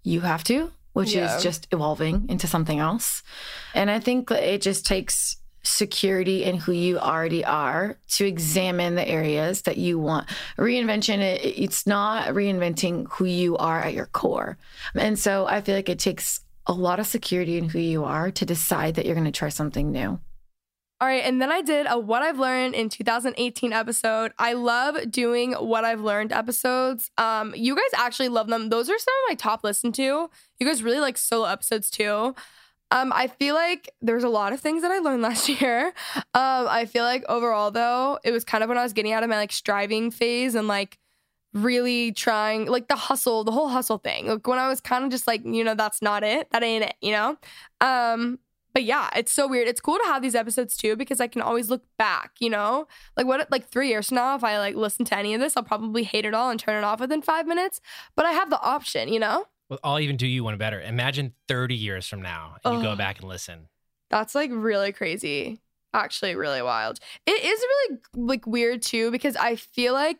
[0.04, 1.34] you have to, which Yeah.
[1.36, 3.22] is just evolving into something else.
[3.74, 9.08] And I think it just takes security in who you already are to examine the
[9.08, 10.28] areas that you want.
[10.58, 14.58] Reinvention, it, it's not reinventing who you are at your core.
[14.94, 18.30] And so I feel like it takes a lot of security in who you are
[18.30, 20.20] to decide that you're going to try something new.
[21.00, 24.30] All right, and then I did a What I've Learned in 2018 episode.
[24.38, 27.10] I love doing What I've Learned episodes.
[27.18, 28.68] Um, you guys actually love them.
[28.68, 30.30] Those are some of my top listened to.
[30.60, 32.36] You guys really like solo episodes too.
[32.92, 35.86] Um, I feel like there's a lot of things that I learned last year.
[36.16, 39.22] Um, I feel like overall though, it was kind of when I was getting out
[39.22, 40.98] of my like striving phase and like
[41.54, 44.28] really trying like the hustle, the whole hustle thing.
[44.28, 46.48] Like when I was kind of just like, you know, that's not it.
[46.52, 47.38] That ain't it, you know?
[47.80, 48.38] Um,
[48.74, 49.68] but yeah, it's so weird.
[49.68, 52.88] It's cool to have these episodes too because I can always look back, you know?
[53.16, 55.56] Like what like 3 years from now if I like listen to any of this,
[55.56, 57.80] I'll probably hate it all and turn it off within 5 minutes,
[58.16, 59.46] but I have the option, you know?
[59.72, 60.82] Well, I'll even do you one better.
[60.82, 63.68] Imagine 30 years from now, and you go back and listen.
[64.10, 65.62] That's like really crazy.
[65.94, 67.00] Actually, really wild.
[67.24, 70.18] It is really like weird too because I feel like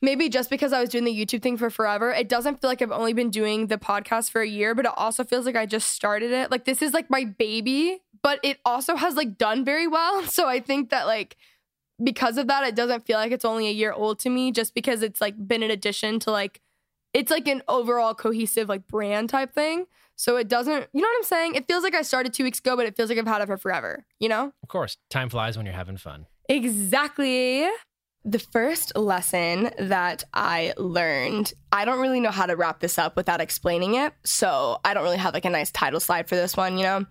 [0.00, 2.82] maybe just because I was doing the YouTube thing for forever, it doesn't feel like
[2.82, 5.66] I've only been doing the podcast for a year, but it also feels like I
[5.66, 6.52] just started it.
[6.52, 10.22] Like this is like my baby, but it also has like done very well.
[10.28, 11.36] So I think that like
[12.00, 14.72] because of that, it doesn't feel like it's only a year old to me just
[14.72, 16.60] because it's like been an addition to like
[17.14, 19.86] it's like an overall cohesive like brand type thing.
[20.16, 21.54] So it doesn't, you know what I'm saying?
[21.54, 23.46] It feels like I started two weeks ago, but it feels like I've had it
[23.46, 24.52] for forever, you know?
[24.62, 26.26] Of course, time flies when you're having fun.
[26.48, 27.66] Exactly.
[28.24, 33.16] The first lesson that I learned, I don't really know how to wrap this up
[33.16, 34.14] without explaining it.
[34.24, 37.06] So I don't really have like a nice title slide for this one, you know?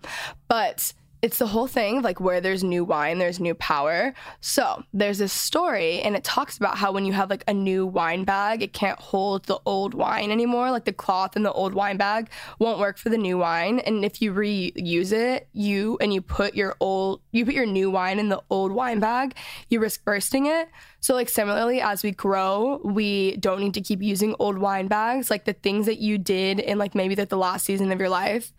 [0.48, 0.92] But
[1.24, 4.12] it's the whole thing like where there's new wine, there's new power.
[4.42, 7.86] So there's this story, and it talks about how when you have like a new
[7.86, 10.70] wine bag, it can't hold the old wine anymore.
[10.70, 13.78] Like the cloth in the old wine bag won't work for the new wine.
[13.78, 17.90] And if you reuse it, you and you put your old, you put your new
[17.90, 19.34] wine in the old wine bag,
[19.70, 20.68] you risk bursting it.
[21.00, 25.30] So, like, similarly, as we grow, we don't need to keep using old wine bags.
[25.30, 28.08] Like, the things that you did in, like, maybe the, the last season of your
[28.08, 28.52] life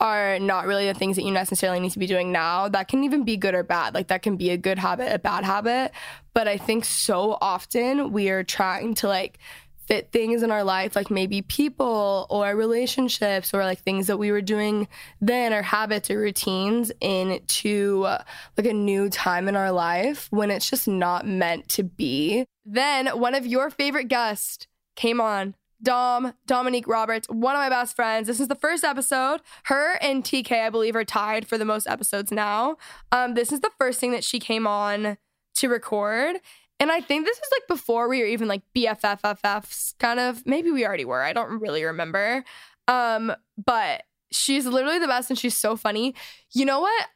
[0.00, 2.68] are not really the things that you necessarily need to be doing now.
[2.68, 3.94] That can even be good or bad.
[3.94, 5.92] Like, that can be a good habit, a bad habit.
[6.34, 9.38] But I think so often we are trying to, like,
[9.88, 14.30] fit things in our life, like maybe people or relationships or like things that we
[14.30, 14.86] were doing
[15.22, 20.68] then or habits or routines into like a new time in our life when it's
[20.68, 22.44] just not meant to be.
[22.66, 25.54] Then one of your favorite guests came on.
[25.82, 28.26] Dom, Dominique Roberts, one of my best friends.
[28.26, 29.40] This is the first episode.
[29.64, 32.76] Her and TK, I believe, are tied for the most episodes now.
[33.12, 35.18] Um, this is the first thing that she came on
[35.56, 36.36] to record.
[36.80, 40.46] And I think this is like before we were even like BFFFFs, kind of.
[40.46, 41.22] Maybe we already were.
[41.22, 42.44] I don't really remember.
[42.86, 43.32] Um,
[43.64, 46.14] but she's literally the best and she's so funny.
[46.52, 47.06] You know what?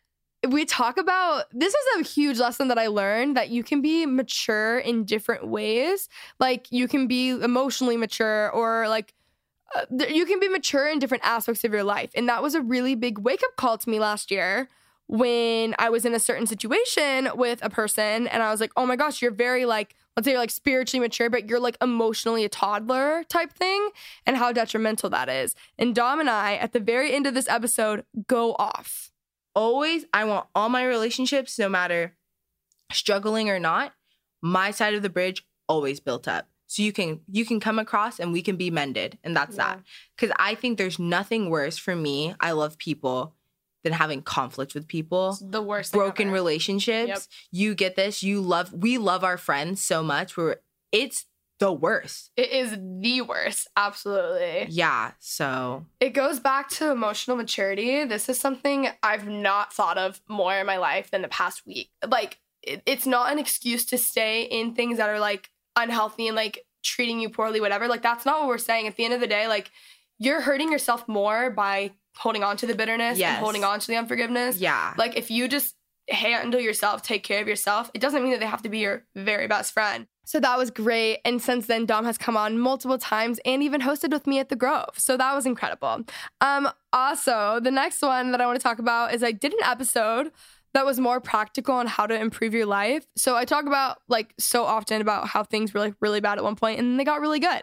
[0.49, 4.07] We talk about this is a huge lesson that I learned that you can be
[4.07, 6.09] mature in different ways.
[6.41, 9.15] Like you can be emotionally mature or like
[9.75, 12.11] uh, you can be mature in different aspects of your life.
[12.15, 14.69] And that was a really big wake up call to me last year
[15.07, 18.87] when I was in a certain situation with a person and I was like, oh
[18.87, 22.45] my gosh, you're very like, let's say you're like spiritually mature, but you're like emotionally
[22.45, 23.91] a toddler type thing
[24.27, 25.55] and how detrimental that is.
[25.79, 29.12] And Dom and I, at the very end of this episode, go off.
[29.55, 32.15] Always I want all my relationships, no matter
[32.93, 33.93] struggling or not,
[34.41, 36.49] my side of the bridge always built up.
[36.67, 39.19] So you can you can come across and we can be mended.
[39.23, 39.81] And that's that.
[40.17, 42.35] Cause I think there's nothing worse for me.
[42.41, 43.35] I love people
[43.85, 45.37] than having conflict with people.
[45.41, 47.09] The worst Broken relationships.
[47.09, 47.21] Yep.
[47.51, 48.23] You get this.
[48.23, 50.37] You love we love our friends so much.
[50.37, 50.57] We're.
[50.93, 51.27] it's
[51.63, 52.31] the worst.
[52.37, 53.69] It is the worst.
[53.77, 54.67] Absolutely.
[54.69, 55.13] Yeah.
[55.21, 58.05] So It goes back to emotional maturity.
[58.05, 61.91] This is something I've not thought of more in my life than the past week.
[62.07, 66.37] Like, it, it's not an excuse to stay in things that are like unhealthy and
[66.37, 67.87] like treating you poorly, whatever.
[67.87, 68.89] Like, that's not what we're saying.
[68.89, 69.71] At the end of the day, like,
[70.19, 73.37] you're hurting yourself more by holding on to the bitterness Yes.
[73.37, 74.59] and holding on to the unforgiveness.
[74.59, 74.95] Yeah.
[74.99, 75.77] Like, if you just
[76.09, 79.05] handle yourself, take care of yourself, it doesn't mean that they have to be your
[79.15, 80.07] very best friend.
[80.25, 81.19] So that was great.
[81.25, 84.49] And since then, Dom has come on multiple times and even hosted with me at
[84.49, 84.91] the Grove.
[84.97, 86.05] So that was incredible.
[86.41, 89.63] Um, also, the next one that I want to talk about is I did an
[89.65, 90.31] episode
[90.75, 93.07] that was more practical on how to improve your life.
[93.17, 96.45] So I talk about like so often about how things were like really bad at
[96.45, 97.63] one point and they got really good.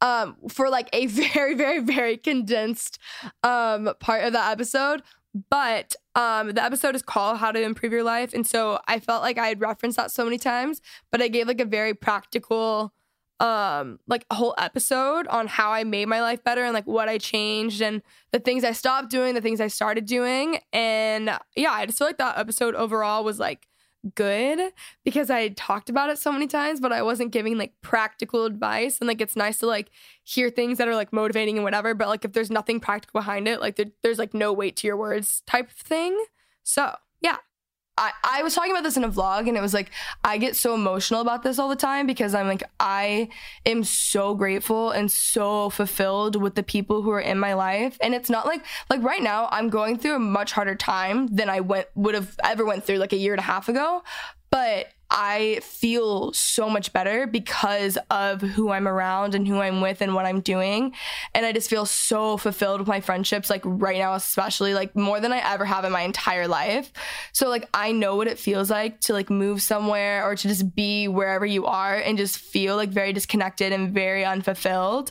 [0.00, 2.98] Um, for like a very, very, very condensed
[3.42, 5.02] um part of that episode.
[5.50, 8.34] But um the episode is called How to Improve Your Life.
[8.34, 10.80] And so I felt like I had referenced that so many times,
[11.12, 12.92] but I gave like a very practical
[13.40, 17.08] um like a whole episode on how I made my life better and like what
[17.08, 18.02] I changed and
[18.32, 20.58] the things I stopped doing, the things I started doing.
[20.72, 23.67] And yeah, I just feel like that episode overall was like
[24.14, 24.72] good
[25.04, 28.98] because I talked about it so many times, but I wasn't giving like practical advice.
[29.00, 29.90] And like it's nice to like
[30.24, 33.48] hear things that are like motivating and whatever, but like if there's nothing practical behind
[33.48, 36.24] it, like there, there's like no weight to your words type of thing.
[36.62, 37.38] So yeah.
[37.98, 39.90] I, I was talking about this in a vlog and it was like
[40.22, 43.28] I get so emotional about this all the time because I'm like I
[43.66, 47.98] am so grateful and so fulfilled with the people who are in my life.
[48.00, 51.50] And it's not like like right now I'm going through a much harder time than
[51.50, 54.04] I went would have ever went through like a year and a half ago.
[54.50, 60.02] But I feel so much better because of who I'm around and who I'm with
[60.02, 60.94] and what I'm doing.
[61.34, 65.18] And I just feel so fulfilled with my friendships, like right now, especially like more
[65.18, 66.92] than I ever have in my entire life.
[67.32, 70.74] So, like, I know what it feels like to like move somewhere or to just
[70.74, 75.10] be wherever you are and just feel like very disconnected and very unfulfilled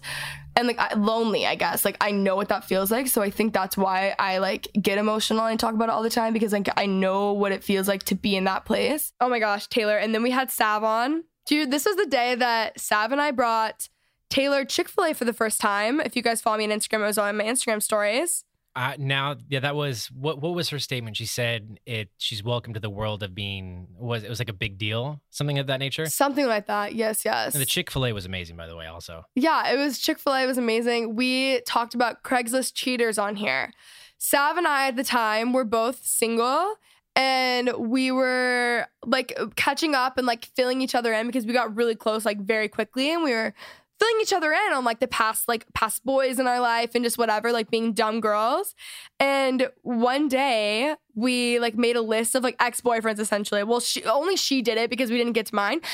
[0.57, 1.85] and like I, lonely i guess.
[1.85, 4.97] Like i know what that feels like so i think that's why i like get
[4.97, 7.87] emotional and talk about it all the time because like i know what it feels
[7.87, 9.13] like to be in that place.
[9.21, 11.23] Oh my gosh taylor and then we had sav on.
[11.45, 13.87] Dude this was the day that sav and i brought
[14.29, 16.01] taylor chick-fil-a for the first time.
[16.01, 18.43] If you guys follow me on instagram it was on my instagram stories
[18.77, 20.39] Uh, now, yeah, that was what.
[20.39, 21.17] What was her statement?
[21.17, 22.09] She said it.
[22.19, 23.87] She's welcome to the world of being.
[23.97, 26.05] Was it was like a big deal, something of that nature.
[26.05, 28.85] something like that yes yes And the Chick Fil A was amazing, by the way.
[28.85, 31.15] Also, Yeah, it was Chick fil A, it was amazing.
[31.15, 33.73] We talked about Craigslist cheaters on here.
[34.19, 36.75] Sav and I at the time were both single
[37.15, 41.75] and we were like catching up and like filling each other in because we got
[41.75, 43.55] really close like very quickly and we were
[43.99, 47.03] filling each other in on like the past like past boys in our life and
[47.03, 48.75] just whatever like being dumb girls.
[49.19, 53.63] And one day we like made a list of like ex-boyfriends essentially.
[53.63, 55.81] Well she only she did it because we didn't get to mine.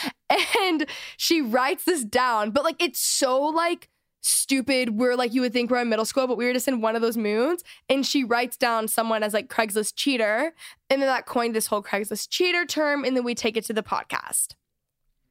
[0.63, 0.87] And
[1.17, 2.51] she writes this down.
[2.51, 3.89] But like it's so like
[4.21, 4.97] stupid.
[4.97, 6.95] We're like you would think we're in middle school but we were just in one
[6.95, 7.63] of those moods.
[7.87, 10.53] And she writes down someone as like craigslist cheater.
[10.89, 13.03] And then that coined this whole craigslist cheater term.
[13.03, 14.55] And then we take it to the podcast.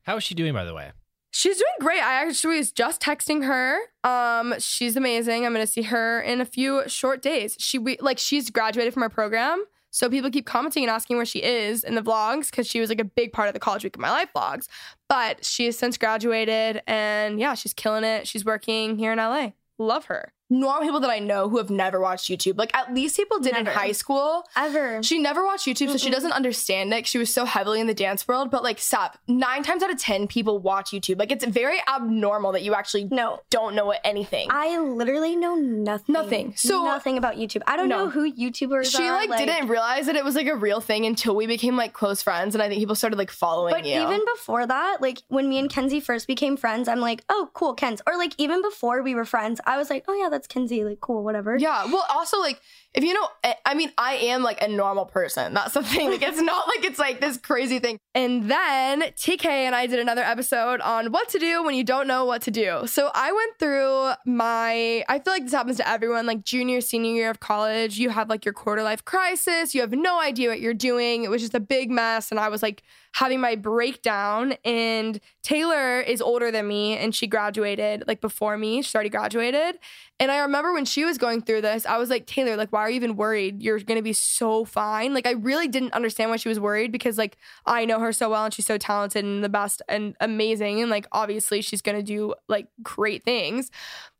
[0.04, 0.92] How is she doing, by the way?
[1.34, 2.00] She's doing great.
[2.00, 3.78] I actually was just texting her.
[4.04, 5.46] Um, she's amazing.
[5.46, 7.56] I'm gonna see her in a few short days.
[7.58, 11.24] She we, like she's graduated from our program, so people keep commenting and asking where
[11.24, 13.82] she is in the vlogs because she was like a big part of the college
[13.82, 14.66] week of my life vlogs.
[15.08, 18.28] But she has since graduated, and yeah, she's killing it.
[18.28, 19.52] She's working here in LA.
[19.78, 20.34] Love her.
[20.52, 22.58] Normal people that I know who have never watched YouTube.
[22.58, 24.44] Like at least people did in high school.
[24.56, 25.02] Ever.
[25.02, 27.06] She never watched YouTube, so she doesn't understand it.
[27.06, 28.50] She was so heavily in the dance world.
[28.50, 29.18] But like, stop.
[29.26, 31.18] Nine times out of ten, people watch YouTube.
[31.18, 34.48] Like it's very abnormal that you actually no don't know anything.
[34.50, 36.12] I literally know nothing.
[36.12, 36.54] Nothing.
[36.56, 37.62] So- nothing about YouTube.
[37.66, 38.04] I don't No.
[38.04, 39.22] know who YouTubers She are.
[39.22, 41.92] She like, didn't realize that it was like a real thing until we became like
[41.92, 43.94] close friends, and I think people started like following But you.
[44.00, 47.74] even before that, like when me and Kenzie first became friends, I'm like, oh, cool,
[47.74, 48.02] Ken's.
[48.06, 50.84] Or like even before we were friends, I was like, oh yeah, that's Kenzie.
[50.84, 51.56] Like, cool, whatever.
[51.58, 51.84] Yeah.
[51.86, 52.60] Well, also like
[52.94, 53.26] if you know,
[53.64, 55.54] I- mean, I am like a normal person.
[55.54, 56.10] That's something.
[56.10, 57.98] Like it's not like it's like this crazy thing.
[58.14, 62.06] And then TK and I did another episode on what to do when you don't
[62.06, 62.86] know what to do.
[62.86, 65.04] So I went through my.
[65.08, 66.26] I feel like this happens to everyone.
[66.26, 69.74] Like junior, senior year of college, you have like your quarter life crisis.
[69.74, 71.24] You have no idea what you're doing.
[71.24, 72.82] It was just a big mess, and I was like
[73.14, 74.54] having my breakdown.
[74.64, 78.82] And Taylor is older than me, and she graduated like before me.
[78.82, 79.78] She already graduated.
[80.20, 82.81] And I remember when she was going through this, I was like, Taylor, like, why
[82.82, 83.62] are you even worried?
[83.62, 85.14] You're gonna be so fine.
[85.14, 88.30] Like, I really didn't understand why she was worried because, like, I know her so
[88.30, 90.80] well and she's so talented and the best and amazing.
[90.80, 93.70] And, like, obviously, she's gonna do like great things.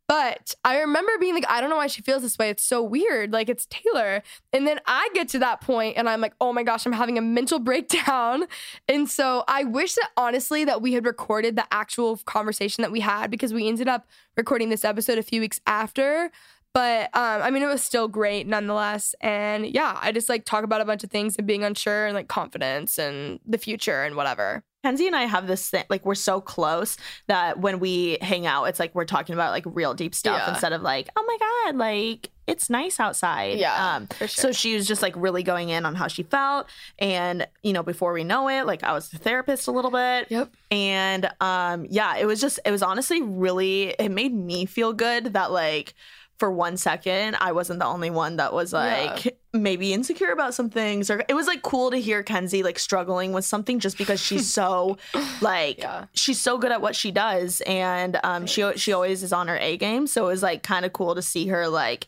[0.08, 2.50] But I remember being like, I don't know why she feels this way.
[2.50, 3.32] It's so weird.
[3.32, 4.22] Like, it's Taylor.
[4.52, 7.16] And then I get to that point and I'm like, oh my gosh, I'm having
[7.16, 8.44] a mental breakdown.
[8.88, 13.00] And so I wish that honestly that we had recorded the actual conversation that we
[13.00, 14.06] had because we ended up
[14.36, 16.30] recording this episode a few weeks after.
[16.74, 19.14] But um, I mean, it was still great nonetheless.
[19.20, 22.14] And yeah, I just like talk about a bunch of things and being unsure and
[22.14, 24.62] like confidence and the future and whatever.
[24.82, 26.96] Kenzie and I have this thing, like we're so close
[27.28, 30.50] that when we hang out, it's like we're talking about like real deep stuff Yeah.
[30.50, 31.38] instead of like, oh my
[31.70, 33.58] god, like it's nice outside.
[33.58, 36.66] Yeah, Um, for So she was just like really going in on how she felt,
[36.98, 40.26] and you know, before we know it, like I was the therapist a little bit.
[40.30, 40.50] Yep.
[40.72, 45.34] And um, yeah, it was just, it was honestly really, it made me feel good
[45.34, 45.94] that like.
[46.38, 49.30] For one second, I wasn't the only one that was like Yeah.
[49.52, 53.32] maybe insecure about some things, or it was like cool to hear Kenzie like struggling
[53.32, 54.98] with something just because she's so
[55.40, 59.46] like she's so good at what she does, and um, she she always is on
[59.46, 60.08] her A game.
[60.08, 62.06] So it was like kind of cool to see her like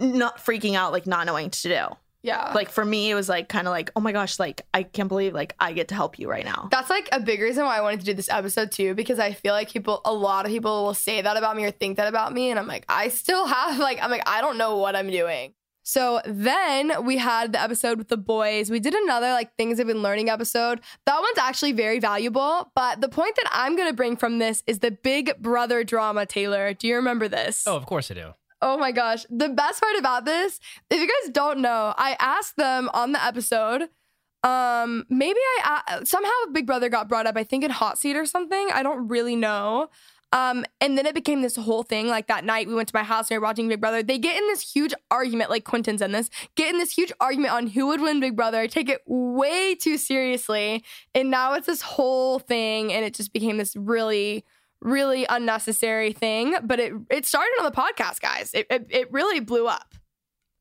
[0.00, 1.96] not freaking out, like not knowing what to do.
[2.24, 2.52] Yeah.
[2.54, 5.08] Like for me, it was like kind of like, oh my gosh, like I can't
[5.08, 6.68] believe like I get to help you right now.
[6.70, 9.34] That's like a big reason why I wanted to do this episode too, because I
[9.34, 12.08] feel like people, a lot of people will say that about me or think that
[12.08, 12.48] about me.
[12.48, 15.52] And I'm like, I still have, like, I'm like, I don't know what I'm doing.
[15.82, 18.70] So then we had the episode with the boys.
[18.70, 20.80] We did another like things I've been learning episode.
[21.04, 22.72] That one's actually very valuable.
[22.74, 26.24] But the point that I'm going to bring from this is the big brother drama,
[26.24, 26.72] Taylor.
[26.72, 27.64] Do you remember this?
[27.66, 28.32] Oh, of course I do.
[28.64, 29.26] Oh my gosh.
[29.28, 30.58] The best part about this,
[30.88, 33.90] if you guys don't know, I asked them on the episode.
[34.42, 38.16] Um, maybe I uh, somehow Big Brother got brought up, I think in Hot Seat
[38.16, 38.68] or something.
[38.72, 39.90] I don't really know.
[40.32, 42.08] Um, and then it became this whole thing.
[42.08, 44.02] Like that night, we went to my house and we were watching Big Brother.
[44.02, 47.52] They get in this huge argument, like Quentin's in this, get in this huge argument
[47.52, 50.82] on who would win Big Brother, take it way too seriously.
[51.14, 54.46] And now it's this whole thing, and it just became this really,
[54.84, 56.56] really unnecessary thing.
[56.62, 58.52] But it it started on the podcast, guys.
[58.54, 59.94] It it, it really blew up.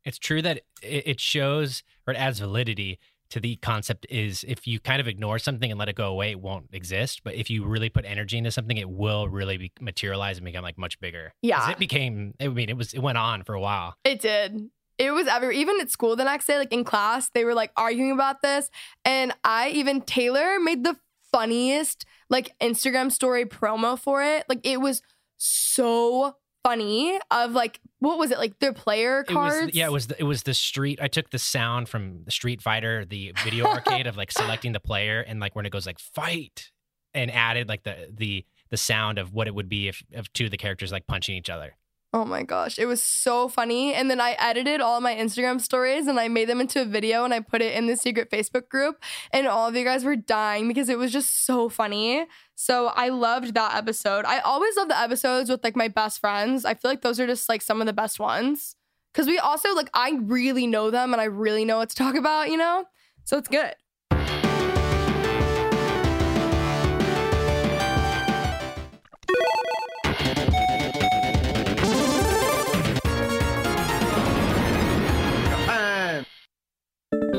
[0.06, 3.00] It's true that it, it shows or it adds validity
[3.34, 6.30] to the concept is if you kind of ignore something and let it go away,
[6.30, 7.22] it won't exist.
[7.24, 10.64] But if you really put energy into something, it will really be, materialize and become
[10.64, 11.34] like much bigger.
[11.42, 11.72] Yeah.
[11.72, 12.36] it became.
[12.40, 13.96] I mean, it was it went on for a while.
[14.04, 14.70] It did.
[15.00, 17.72] It was ever even at school the next day, like in class, they were like
[17.76, 18.70] arguing about this.
[19.04, 20.96] And I even Taylor made the
[21.34, 24.46] funniest like Instagram story promo for it.
[24.48, 25.02] Like it was
[25.38, 30.08] so funny of like what was it like their player It was yeah, it was
[30.08, 31.00] the, it was the street.
[31.02, 34.80] I took the sound from the Street Fighter, the video arcade of like selecting the
[34.80, 36.72] player and like when it goes like fight,
[37.14, 40.46] and added like the the the sound of what it would be if of two
[40.46, 41.76] of the characters like punching each other.
[42.16, 43.96] Oh my gosh, it was so funny.
[43.96, 47.24] And then I edited all my Instagram stories and I made them into a video
[47.24, 49.04] and I put it in the secret Facebook group.
[49.32, 52.28] And all of you guys were dying because it was just so funny.
[52.54, 54.26] So I loved that episode.
[54.26, 56.66] I always love the episodes with like my best friends.
[56.66, 58.76] I feel like those are just like some of the best ones.
[59.16, 62.14] Cause we also like, I really know them and I really know what to talk
[62.14, 62.86] about, you know?
[63.24, 63.74] So it's good.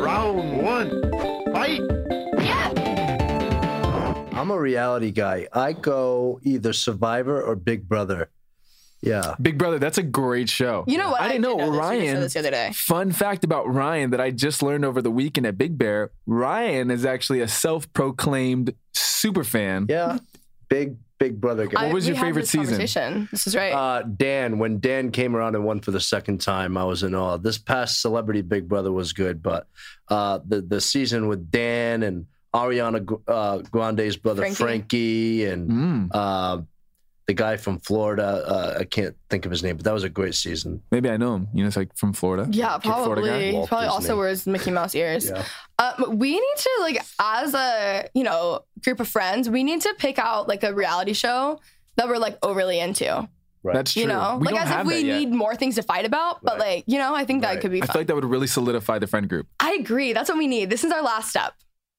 [0.05, 1.01] Round one.
[1.55, 1.81] Fight.
[2.39, 2.69] Yeah.
[4.33, 5.49] I'm a reality guy.
[5.51, 8.29] I go either Survivor or Big Brother.
[9.01, 9.35] Yeah.
[9.41, 10.85] Big Brother, that's a great show.
[10.87, 11.23] You know what?
[11.23, 11.75] I didn't know, did this.
[11.75, 12.21] You just said Ryan.
[12.21, 12.71] this the other day.
[12.75, 16.11] Fun fact about Ryan that I just learned over the weekend at Big Bear.
[16.27, 19.87] Ryan is actually a self-proclaimed super fan.
[19.89, 20.19] Yeah.
[20.69, 21.89] Big Big Brother guy.
[21.89, 23.29] I- we had this conversation.
[23.31, 23.73] This is right.
[23.73, 27.15] Uh, Dan, when Dan came around and won for the second time, I was in
[27.15, 27.37] awe.
[27.39, 29.67] This past Celebrity Big Brother was good, but
[30.09, 34.63] uh, the the season with Dan and Ariana uh, Grande's brother Frankie.
[34.65, 35.71] Frankie, and
[36.13, 36.67] Mm.
[37.27, 40.09] The guy from Florida, uh, I can't think of his name, but that was a
[40.11, 40.83] great season.
[40.91, 41.49] Maybe I know him.
[41.55, 42.47] You know, it's like from Florida.
[42.51, 43.29] Yeah, Kid Florida guy.
[43.29, 43.47] probably.
[43.51, 43.95] He Walt probably Disney.
[43.97, 45.31] also wears Mickey Mouse ears.
[45.31, 45.45] Yeah.
[45.79, 49.95] Um, we need to like, as a you know group of friends, we need to
[49.99, 51.61] pick out like a reality show
[51.97, 53.29] that we're like overly into.
[53.63, 53.73] Right.
[53.77, 54.03] That's true.
[54.03, 56.43] You know, We like don't as if we need more things to fight about.
[56.45, 57.95] But like, you know, I think that could be I fun.
[57.95, 59.47] feel like that would really solidify the friend group.
[59.59, 60.13] I agree.
[60.13, 60.69] That's what we need.
[60.69, 61.55] This is our last step.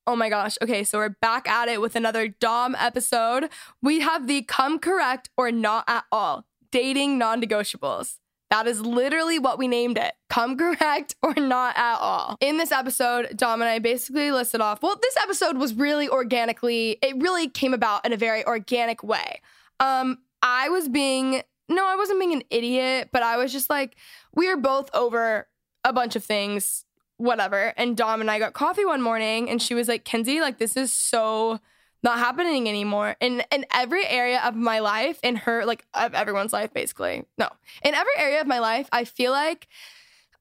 [0.08, 0.56] Oh my gosh.
[0.62, 3.50] Okay, so we're back at it with another Dom episode.
[3.82, 8.18] We have the come correct or not at all dating non negotiables.
[8.52, 10.14] That is literally what we named it.
[10.30, 12.38] Come correct or not at all.
[12.40, 14.84] In this episode, Dom and I basically listed off.
[14.84, 19.42] Well, this episode was really organically, it really came about in a very organic way.
[19.80, 23.96] Um, I was being, no, I wasn't being an idiot, but I was just like,
[24.36, 25.48] we are both over
[25.84, 26.85] a bunch of things,
[27.18, 27.74] whatever.
[27.78, 30.76] And Dom and I got coffee one morning and she was like, Kenzie, like, this
[30.76, 31.60] is so
[32.04, 33.16] not happening anymore.
[33.20, 37.26] In in every area of my life, in her, like of everyone's life, basically.
[37.38, 37.50] No.
[37.84, 39.68] In every area of my life, I feel like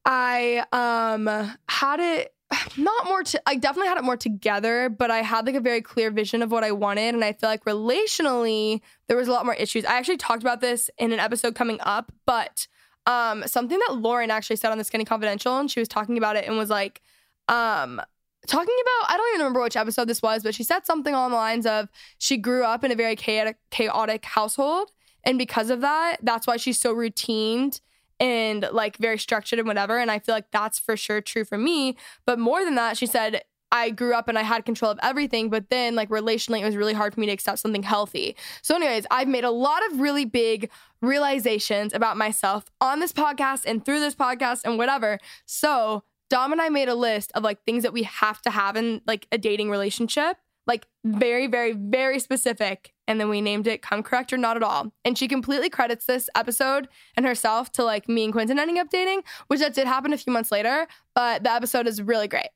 [0.04, 1.26] I um
[1.68, 2.34] had it
[2.76, 5.80] not more to I definitely had it more together, but I had like a very
[5.80, 7.14] clear vision of what I wanted.
[7.14, 9.84] And I feel like relationally, there was a lot more issues.
[9.84, 12.66] I actually talked about this in an episode coming up, but
[13.06, 16.36] um something that Lauryn actually said on the Skinny Confidential, and she was talking about
[16.36, 17.02] it and was like,
[17.48, 18.00] um,
[18.46, 21.30] talking about I don't even remember which episode this was, but she said something along
[21.30, 21.88] the lines of
[22.18, 24.90] she grew up in a very chaotic chaotic household.
[25.24, 27.80] And because of that, that's why she's so routined
[28.20, 29.98] and like very structured and whatever.
[29.98, 31.96] And I feel like that's for sure true for me.
[32.26, 33.42] But more than that, she said,
[33.74, 36.76] I grew up and I had control of everything, but then like relationally, it was
[36.76, 38.36] really hard for me to accept something healthy.
[38.62, 40.70] So, anyways, I've made a lot of really big
[41.02, 45.18] realizations about myself on this podcast and through this podcast and whatever.
[45.44, 48.76] So, Dom and I made a list of like things that we have to have
[48.76, 50.36] in like a dating relationship,
[50.68, 52.92] like very, very, very specific.
[53.08, 54.92] And then we named it Come Correct or Not at All.
[55.04, 58.88] And she completely credits this episode and herself to like me and Quentin ending up
[58.88, 60.86] dating, which that did happen a few months later.
[61.12, 62.50] But the episode is really great.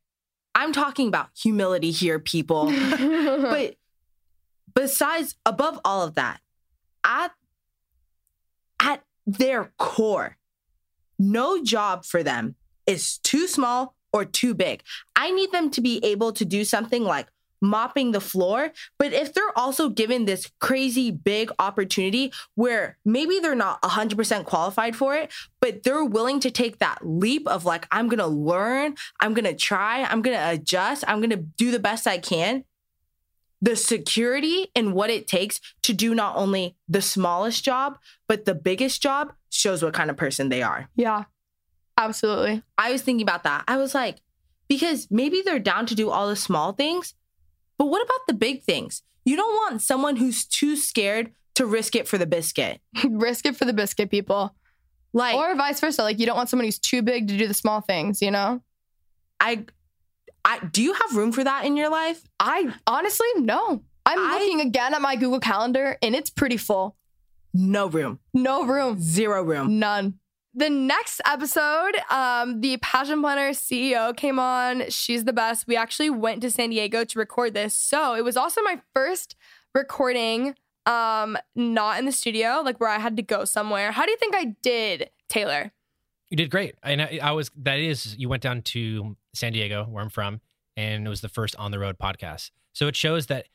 [0.59, 2.67] I'm talking about humility here, people.
[2.99, 3.77] but
[4.75, 6.41] besides, above all of that,
[7.05, 7.31] at
[8.81, 10.37] at their core,
[11.17, 12.57] no job for them
[12.89, 14.83] is too small or too big.
[15.15, 17.29] I need them to be able to do something like
[17.61, 23.55] mopping the floor, but if they're also given this crazy big opportunity where maybe they're
[23.55, 28.09] not 100% qualified for it, but they're willing to take that leap of like, I'm
[28.09, 32.65] gonna learn, I'm gonna try, I'm gonna adjust, I'm gonna do the best I can.
[33.61, 37.99] The security and what it takes to do not only the smallest job,
[38.29, 40.89] but the biggest job shows what kind of person they are.
[40.95, 41.25] Yeah,
[41.97, 42.63] absolutely.
[42.77, 43.65] I was thinking about that.
[43.67, 44.21] I was like,
[44.69, 47.15] because maybe they're down to do all the small things,
[47.79, 49.03] but what about the big things?
[49.25, 52.81] You don't want someone who's too scared to risk it for the biscuit.
[53.09, 54.55] risk it for the biscuit, people.
[55.13, 56.03] Like, or vice versa.
[56.03, 58.61] Like, you don't want someone who's too big to do the small things, you know?
[59.41, 59.65] I,
[60.45, 62.23] I do you have room for that in your life?
[62.39, 63.83] I honestly, no.
[64.05, 66.97] I'm looking again at my Google Calendar and it's pretty full.
[67.53, 68.21] No room.
[68.33, 69.01] No room.
[69.01, 69.79] Zero room.
[69.79, 70.19] None.
[70.59, 74.91] The next episode, um, the Passion Planner CEO came on.
[74.91, 75.69] She's the best.
[75.69, 77.77] We actually went to San Diego to record this.
[77.77, 79.37] So it was also my first
[79.73, 83.93] recording, um, not in the studio, like where I had to go somewhere.
[83.93, 85.71] How do you think I did, Taylor?
[86.29, 86.75] You did great.
[86.83, 90.41] And I, I was, that is, you went down to San Diego, where I'm from,
[90.77, 92.51] and it was the first on the road podcast.
[92.73, 93.47] So it shows that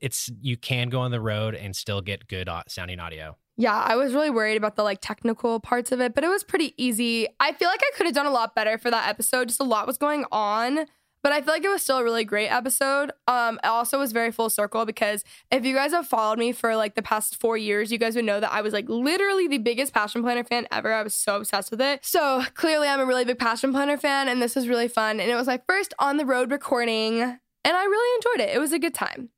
[0.00, 3.36] it's, you can go on the road and still get good sounding audio.
[3.56, 6.42] Yeah, I was really worried about the like technical parts of it, but it was
[6.42, 7.28] pretty easy.
[7.38, 9.48] I feel like I could have done a lot better for that episode.
[9.48, 10.86] Just a lot was going on,
[11.22, 13.12] but I feel like it was still a really great episode.
[13.28, 16.74] Um, it also was very full circle because if you guys have followed me for
[16.76, 19.58] like the past four years, you guys would know that I was like literally the
[19.58, 20.90] biggest Passion Planner fan ever.
[20.90, 22.04] I was so obsessed with it.
[22.04, 25.20] So clearly, I'm a really big Passion Planner fan, and this was really fun.
[25.20, 28.56] And it was my first on the road recording, and I really enjoyed it.
[28.56, 29.28] It was a good time.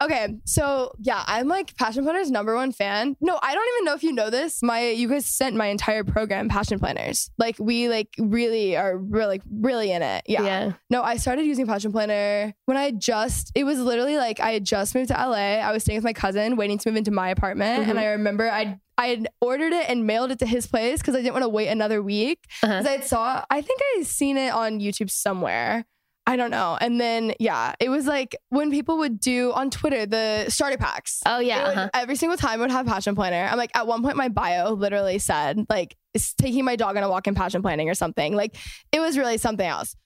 [0.00, 3.16] Okay, so yeah, I'm like Passion Planner's number one fan.
[3.20, 4.62] No, I don't even know if you know this.
[4.62, 7.30] My you guys sent my entire program Passion Planners.
[7.36, 10.22] Like we like really are really really in it.
[10.28, 10.42] Yeah.
[10.44, 10.72] Yeah.
[10.88, 14.64] No, I started using Passion Planner when I just it was literally like I had
[14.64, 15.58] just moved to LA.
[15.58, 18.02] I was staying with my cousin, waiting to move into my apartment, and Mhm.
[18.02, 21.18] I remember I I had ordered it and mailed it to his place because I
[21.22, 22.38] didn't want to wait another week.
[22.62, 22.82] Uh-huh.
[22.82, 25.86] Because I saw I think I seen it on YouTube somewhere.
[26.28, 26.76] I don't know.
[26.78, 31.22] And then yeah, it was like when people would do on Twitter the starter packs.
[31.24, 31.90] Oh yeah, would- uh-huh.
[31.94, 33.48] every single time I would have passion planner.
[33.50, 35.96] I'm like at one point my bio literally said like
[36.38, 38.36] taking my dog on a walk in passion planning or something.
[38.36, 38.56] Like
[38.92, 39.96] it was really something else.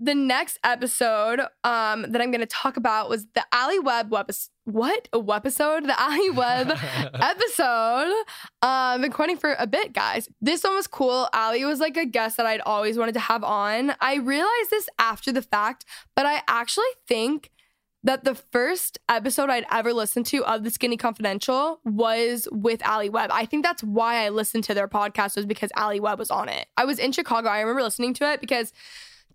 [0.00, 4.30] The next episode um, that I'm going to talk about was the Alli Webb web.
[4.68, 5.84] What a episode!
[5.84, 6.78] The Alli Webb
[7.14, 8.12] episode.
[8.60, 10.28] I've been quoting for a bit, guys.
[10.42, 11.26] This one was cool.
[11.32, 13.94] Alli was like a guest that I'd always wanted to have on.
[14.02, 17.50] I realized this after the fact, but I actually think
[18.04, 23.08] that the first episode I'd ever listened to of the Skinny Confidential was with Alli
[23.08, 23.30] Webb.
[23.32, 26.50] I think that's why I listened to their podcast was because Alli Webb was on
[26.50, 26.66] it.
[26.76, 27.48] I was in Chicago.
[27.48, 28.74] I remember listening to it because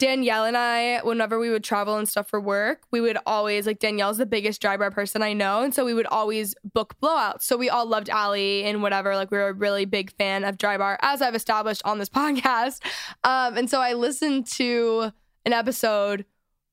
[0.03, 3.79] Danielle and I, whenever we would travel and stuff for work, we would always like
[3.79, 7.43] Danielle's the biggest dry bar person I know, and so we would always book blowouts.
[7.43, 9.15] So we all loved Alli and whatever.
[9.15, 12.09] Like we were a really big fan of dry bar, as I've established on this
[12.19, 12.81] podcast.
[13.23, 15.13] Um, and so I listened to
[15.45, 16.25] an episode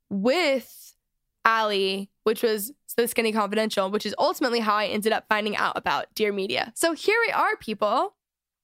[0.08, 0.96] with
[1.44, 5.78] Alli, which was the Skinny Confidential, which is ultimately how I ended up finding out
[5.78, 6.72] about Dear Media.
[6.74, 8.16] So here we are, people.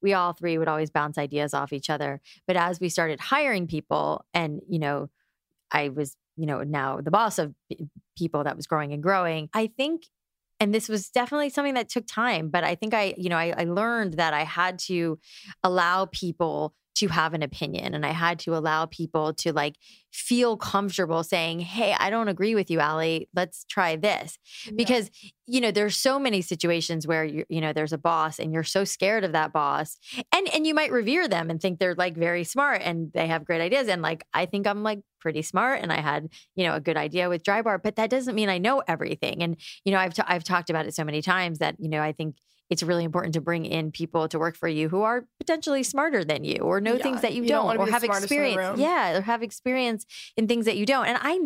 [0.07, 2.21] We all three would always bounce ideas off each other.
[2.47, 5.11] But as we started hiring people, and you know,
[5.73, 7.53] I was, you know, now the boss of
[8.17, 10.05] people that was growing and growing, I think,
[10.61, 13.53] and this was definitely something that took time, but I think I, you know, I,
[13.59, 15.19] I learned that I had to
[15.65, 19.77] allow people to have an opinion and I had to allow people to like
[20.13, 23.29] feel comfortable saying, Hey, I don't agree with you, Alli.
[23.35, 24.39] Let's try this.
[24.75, 25.11] Because,
[25.47, 28.65] you know, there's so many situations where you you know, there's a boss and you're
[28.65, 29.99] so scared of that boss.
[30.33, 33.45] And and you might revere them and think they're like very smart and they have
[33.45, 33.89] great ideas.
[33.89, 36.97] And like I think I'm like pretty smart and I had, you know, a good
[36.97, 39.43] idea with dry bar, but that doesn't mean I know everything.
[39.43, 42.01] And, you know, I've t- I've talked about it so many times that, you know,
[42.01, 42.37] I think
[42.69, 46.25] it's really important to bring in people to work for you who are potentially smarter
[46.25, 48.39] than you or know Yeah, things that you, you don't don't, or have smartest in
[48.39, 48.81] the experience.
[48.81, 50.07] Yeah, or have experience
[50.37, 51.07] in things that you don't.
[51.07, 51.41] And I,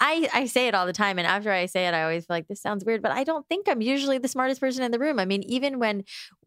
[0.00, 1.18] I, I say it all the time.
[1.18, 3.46] And after I say it, I always feel like this sounds weird, but I don't
[3.48, 5.18] think I'm usually the smartest person in the room.
[5.18, 6.04] I mean, even when,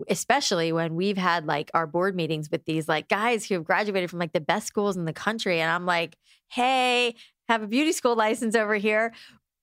[0.10, 4.10] especially when we've had like our board meetings with these like guys who have graduated
[4.10, 6.18] from like the best schools in the country, and I'm like,
[6.50, 7.16] hey,
[7.48, 9.14] have a beauty school license over here.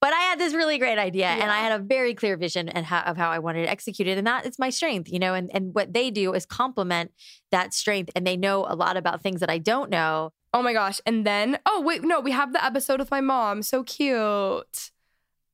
[0.05, 2.85] But I had this really great idea and I had a very clear vision and
[2.85, 4.19] how, of how I wanted to execute it.
[4.19, 7.11] And that is my strength, you know, and, and what they do is complement
[7.53, 8.11] that strength.
[8.15, 10.35] And they know a lot about things that I don't know.
[10.53, 11.01] Oh my gosh.
[11.07, 13.63] And then, oh, wait, no, we have the episode with my mom.
[13.63, 14.91] So cute.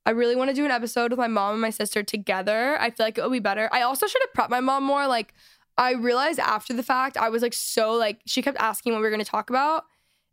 [0.05, 2.77] I really want to do an episode with my mom and my sister together.
[2.81, 3.69] I feel like it would be better.
[3.71, 5.07] I also should have prepped my mom more.
[5.07, 5.33] Like,
[5.79, 9.03] I realized after the fact, I was like, so like, she kept asking what we
[9.03, 9.85] were going to talk about.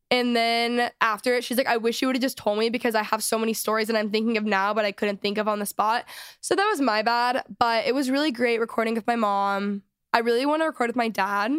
[0.10, 2.96] And then after it, she's like, I wish you would have just told me because
[2.96, 5.48] I have so many stories that I'm thinking of now, but I couldn't think of
[5.48, 6.06] on the spot.
[6.40, 7.44] So that was my bad.
[7.60, 9.84] But it was really great recording with my mom.
[10.14, 11.52] I really want to record with my dad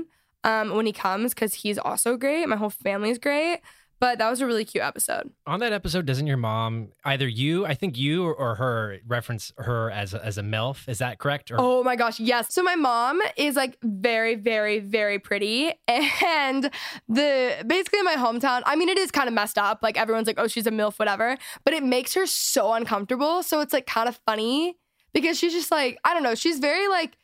[0.44, 2.48] um, when he comes because he's also great.
[2.48, 3.60] My whole family is great.
[4.00, 5.30] But that was a really cute episode.
[5.46, 9.52] On that episode, doesn't your mom either you, I think you or, or her reference
[9.58, 10.88] her as a, as a milf?
[10.88, 11.50] Is that correct?
[11.50, 12.54] Or Oh my gosh, yes.
[12.54, 15.72] So my mom is like very, very, very pretty.
[16.24, 16.70] And
[17.08, 19.80] the basically in my hometown, I mean, it is kind of messed up.
[19.82, 21.36] Like everyone's like, oh, she's a MILF, whatever.
[21.64, 23.42] But it makes her so uncomfortable.
[23.42, 24.76] So it's like kind of funny
[25.12, 27.16] because she's just like, I don't know, she's very like,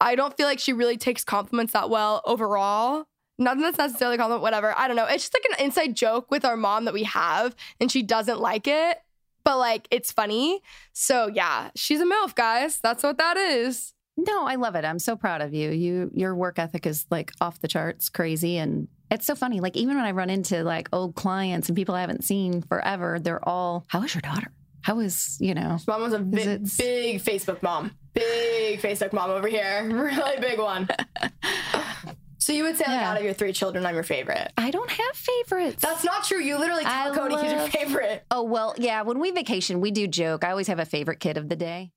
[0.00, 3.06] I don't feel like she really takes compliments that well overall.
[3.38, 4.76] Not that that's necessarily a compliment, whatever.
[4.76, 5.06] I don't know.
[5.06, 8.40] It's just like an inside joke with our mom that we have, and she doesn't
[8.40, 8.98] like it,
[9.44, 10.60] but like it's funny.
[10.92, 12.78] So yeah, she's a MILF, guys.
[12.78, 13.92] That's what that is.
[14.16, 14.84] No, I love it.
[14.84, 15.70] I'm so proud of you.
[15.70, 19.60] You your work ethic is like off the charts, crazy and it's so funny.
[19.60, 23.18] Like even when I run into like old clients and people I haven't seen forever,
[23.20, 24.52] they're all, "How is your daughter?
[24.82, 27.92] How is, you know?" Mom was a big, big Facebook mom.
[28.12, 29.82] Big Facebook mom over here.
[29.92, 30.88] Really big one.
[32.44, 34.52] so you would say like out of your three children, I'm your favorite.
[34.58, 35.80] I don't have favorites.
[35.80, 36.40] That's not true.
[36.40, 38.24] You literally tell Cody he's your favorite.
[38.30, 40.44] Oh, well, yeah, when we vacation, we do joke.
[40.44, 41.92] I always have a favorite kid of the day.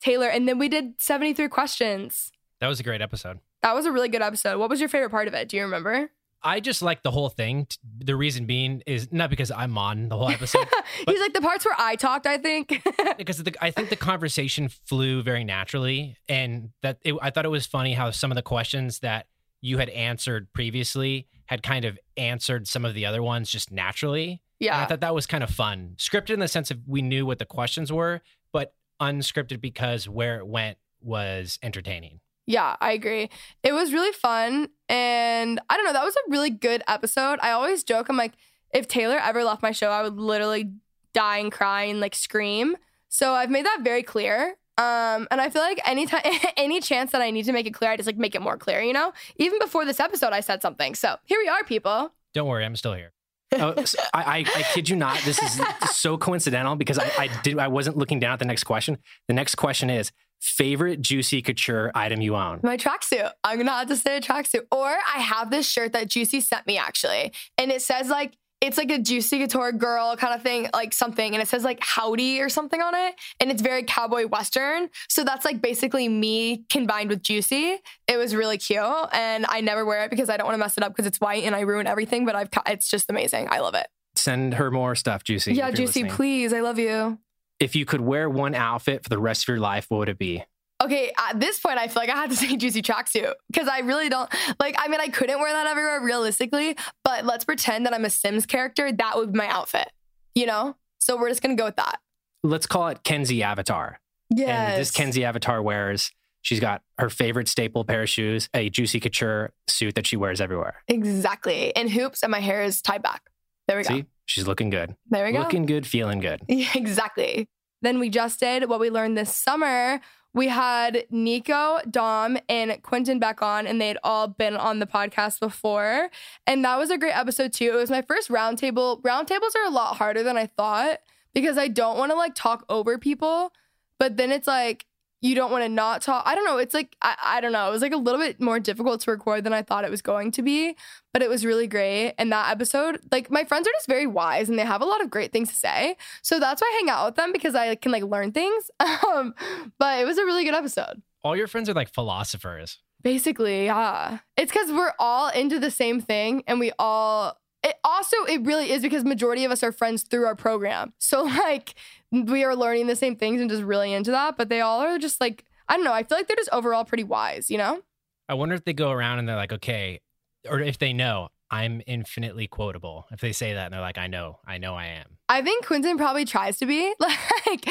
[0.00, 2.30] Taylor, and then we did 73 questions.
[2.60, 3.40] that was a great episode.
[3.62, 4.58] That was a really good episode.
[4.58, 5.48] What was your favorite part of it?
[5.48, 6.10] Do you remember?
[6.40, 7.66] I just like the whole thing.
[7.98, 10.68] The reason being is not because I'm on the whole episode,
[11.06, 12.80] He's like the parts where I talked, I think.
[13.18, 17.50] because the, I think the conversation flew very naturally, and that it, I thought it
[17.50, 19.26] was funny how some of the questions that
[19.60, 24.42] you had answered previously had kind of answered some of the other ones just naturally.
[24.60, 25.94] And I thought that was kind of fun.
[25.96, 28.20] Scripted in the sense of we knew what the questions were,
[28.52, 32.20] but unscripted because where it went was entertaining.
[32.46, 33.30] Yeah, I agree.
[33.62, 34.68] It was really fun.
[34.88, 37.38] And I don't know, that was a really good episode.
[37.40, 38.32] I always joke, I'm like,
[38.72, 40.72] if Taylor ever left my show, I would literally
[41.12, 42.76] die and cry and like scream.
[43.08, 44.56] So I've made that very clear.
[44.78, 46.22] Um, and I feel like anytime,
[46.56, 48.56] any chance that I need to make it clear, I just like make it more
[48.56, 49.12] clear, you know?
[49.36, 50.94] Even before this episode, I said something.
[50.94, 52.12] So here we are, people.
[52.32, 53.12] Don't worry, I'm still here.
[53.52, 55.18] Oh, so I, I, I kid you not.
[55.24, 55.60] This is
[55.90, 58.98] so coincidental because I, I did I wasn't looking down at the next question.
[59.26, 62.60] The next question is favorite juicy couture item you own.
[62.62, 63.30] My tracksuit.
[63.42, 64.66] I'm gonna have to say a tracksuit.
[64.70, 68.76] Or I have this shirt that Juicy sent me actually, and it says like it's
[68.76, 72.40] like a Juicy Couture girl kind of thing, like something, and it says like Howdy
[72.40, 74.88] or something on it, and it's very cowboy western.
[75.08, 77.78] So that's like basically me combined with Juicy.
[78.08, 78.82] It was really cute,
[79.12, 81.20] and I never wear it because I don't want to mess it up because it's
[81.20, 82.26] white and I ruin everything.
[82.26, 83.48] But I've, it's just amazing.
[83.50, 83.86] I love it.
[84.16, 85.54] Send her more stuff, Juicy.
[85.54, 86.10] yeah, Juicy, listening.
[86.12, 86.52] please.
[86.52, 87.18] I love you.
[87.60, 90.18] If you could wear one outfit for the rest of your life, what would it
[90.18, 90.44] be?
[90.82, 93.80] Okay, at this point, I feel like I have to say juicy tracksuit because I
[93.80, 94.76] really don't like.
[94.78, 98.46] I mean, I couldn't wear that everywhere realistically, but let's pretend that I'm a Sims
[98.46, 98.92] character.
[98.92, 99.90] That would be my outfit,
[100.34, 100.76] you know.
[100.98, 102.00] So we're just gonna go with that.
[102.42, 104.00] Let's call it Kenzie Avatar.
[104.30, 104.72] Yeah.
[104.72, 106.12] And this Kenzie Avatar wears,
[106.42, 110.40] she's got her favorite staple pair of shoes, a Juicy Couture suit that she wears
[110.40, 110.82] everywhere.
[110.86, 113.22] Exactly, and hoops, and my hair is tied back.
[113.66, 113.94] There we go.
[113.96, 114.94] See, she's looking good.
[115.10, 115.40] There we go.
[115.40, 116.42] Looking good, feeling good.
[116.48, 117.48] Yeah, exactly.
[117.82, 120.00] Then we just did what we learned this summer.
[120.38, 125.40] We had Nico, Dom, and Quentin back on, and they'd all been on the podcast
[125.40, 126.10] before.
[126.46, 127.72] And that was a great episode too.
[127.72, 129.02] It was my first roundtable.
[129.02, 131.00] Roundtables are a lot harder than I thought
[131.34, 133.52] because I don't want to like talk over people,
[133.98, 134.86] but then it's like
[135.20, 136.22] you don't want to not talk.
[136.26, 136.58] I don't know.
[136.58, 137.68] It's like I, I don't know.
[137.68, 140.02] It was like a little bit more difficult to record than I thought it was
[140.02, 140.76] going to be,
[141.12, 142.14] but it was really great.
[142.18, 145.02] And that episode, like my friends are just very wise and they have a lot
[145.02, 145.96] of great things to say.
[146.22, 148.70] So that's why I hang out with them because I can like learn things.
[149.08, 149.34] Um,
[149.78, 151.02] but it was a really good episode.
[151.22, 152.78] All your friends are like philosophers.
[153.02, 154.18] Basically, yeah.
[154.36, 158.70] It's because we're all into the same thing and we all it also it really
[158.70, 160.92] is because majority of us are friends through our program.
[160.98, 161.74] So like
[162.12, 164.36] we are learning the same things and just really into that.
[164.36, 166.84] But they all are just like I don't know, I feel like they're just overall
[166.84, 167.82] pretty wise, you know?
[168.28, 170.00] I wonder if they go around and they're like, okay,
[170.48, 173.06] or if they know I'm infinitely quotable.
[173.10, 175.18] If they say that and they're like, I know, I know I am.
[175.28, 177.66] I think Quentin probably tries to be like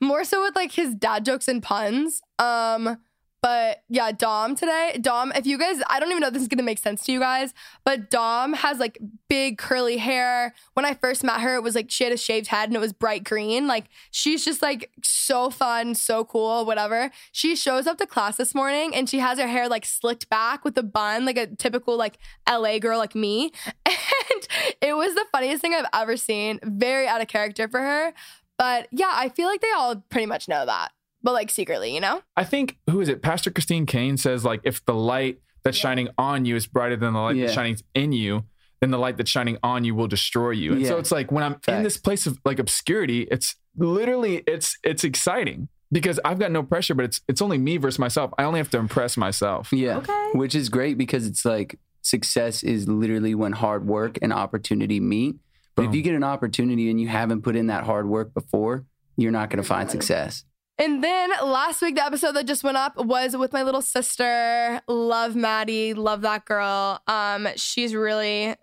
[0.00, 2.20] more so with like his dad jokes and puns.
[2.38, 2.98] Um,
[3.42, 6.48] but yeah, Dom today, Dom, if you guys, I don't even know if this is
[6.48, 7.52] gonna make sense to you guys,
[7.84, 10.54] but Dom has like big curly hair.
[10.74, 12.78] When I first met her, it was like she had a shaved head and it
[12.78, 13.66] was bright green.
[13.66, 17.10] Like she's just like so fun, so cool, whatever.
[17.32, 20.64] She shows up to class this morning and she has her hair like slicked back
[20.64, 22.18] with a bun, like a typical like
[22.48, 23.52] LA girl like me.
[24.32, 24.46] And
[24.80, 26.60] it was the funniest thing I've ever seen.
[26.62, 28.12] Very out of character for her.
[28.56, 30.92] But yeah, I feel like they all pretty much know that.
[31.22, 32.22] But like secretly, you know?
[32.36, 33.22] I think who is it?
[33.22, 37.12] Pastor Christine Caine says like if the light that's shining on you is brighter than
[37.12, 38.44] the light that's shining in you,
[38.80, 40.72] then the light that's shining on you will destroy you.
[40.72, 44.76] And so it's like when I'm in this place of like obscurity, it's literally it's
[44.82, 48.32] it's exciting because I've got no pressure, but it's it's only me versus myself.
[48.38, 49.72] I only have to impress myself.
[49.72, 50.02] Yeah.
[50.32, 55.36] Which is great because it's like success is literally when hard work and opportunity meet.
[55.74, 58.84] But if you get an opportunity and you haven't put in that hard work before,
[59.16, 60.44] you're not going to find success.
[60.78, 64.80] And then last week, the episode that just went up was with my little sister.
[64.88, 67.00] Love Maddie, love that girl.
[67.06, 68.56] Um, she's really,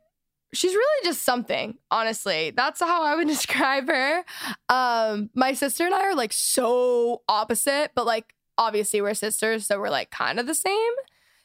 [0.53, 1.77] she's really just something.
[1.91, 4.23] Honestly, that's how I would describe her.
[4.69, 9.79] Um, my sister and I are like so opposite, but like obviously we're sisters, so
[9.79, 10.93] we're like kind of the same.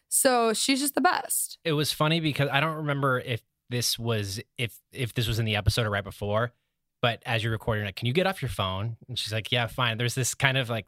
[0.09, 1.59] So she's just the best.
[1.65, 5.45] It was funny because I don't remember if this was if if this was in
[5.45, 6.53] the episode or right before,
[7.05, 8.97] but as you're recording it, can you get off your phone?
[9.11, 9.99] And she's like, Yeah, fine.
[9.99, 10.87] There's this kind of like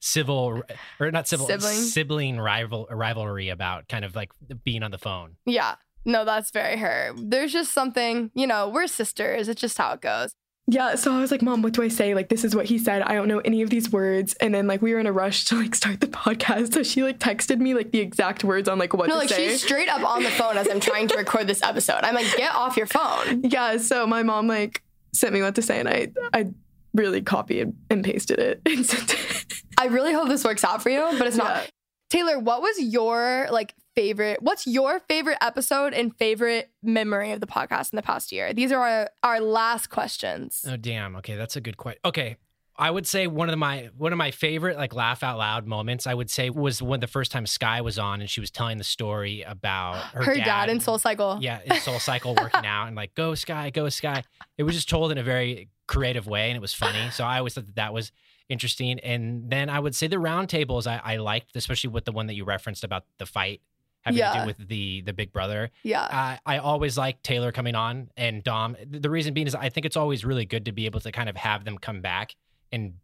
[0.00, 0.64] civil
[0.98, 1.76] or not civil Sibling?
[1.76, 4.32] sibling rival rivalry about kind of like
[4.64, 5.36] being on the phone.
[5.46, 5.76] Yeah.
[6.04, 7.12] No, that's very her.
[7.16, 9.48] There's just something, you know, we're sisters.
[9.48, 10.32] It's just how it goes.
[10.66, 12.14] Yeah, so I was like, Mom, what do I say?
[12.14, 13.02] Like, this is what he said.
[13.02, 14.34] I don't know any of these words.
[14.40, 16.72] And then, like, we were in a rush to like start the podcast.
[16.72, 19.28] So she like texted me like the exact words on like what no, to like
[19.28, 19.50] say.
[19.50, 22.00] she's straight up on the phone as I'm trying to record this episode.
[22.02, 23.42] I'm like, get off your phone.
[23.54, 24.82] Yeah, so my mom like
[25.14, 26.50] sent me what to say, and I I
[26.92, 29.46] really copied and pasted it and sent it.
[29.78, 31.70] I really hope this works out for you, but it's not.
[32.10, 34.42] Taylor, what was your like favorite?
[34.42, 38.52] What's your favorite episode and favorite memory of the podcast in the past year?
[38.52, 40.64] These are our, our last questions.
[40.68, 41.16] Oh damn.
[41.16, 42.00] Okay, that's a good question.
[42.04, 42.36] Okay.
[42.76, 46.06] I would say one of my one of my favorite like laugh out loud moments
[46.06, 48.78] I would say was when the first time Sky was on and she was telling
[48.78, 51.38] the story about her, Her, dad, in Soul Cycle.
[51.40, 54.24] yeah, in Soul Cycle working out and like go Sky, go Sky.
[54.58, 57.10] It was just told in a very creative way and it was funny.
[57.10, 58.10] So I always thought that that was
[58.48, 58.98] interesting.
[59.00, 62.34] And then I would say the roundtables I, I liked, especially with the one that
[62.34, 63.60] you referenced about the fight
[64.02, 65.70] having to do with the the Big Brother.
[65.82, 66.02] Yeah.
[66.02, 68.76] I, I always like Taylor coming on and Dom.
[68.86, 71.28] The reason being is I think it's always really good to be able to kind
[71.28, 72.34] of have them come back
[72.74, 72.94] and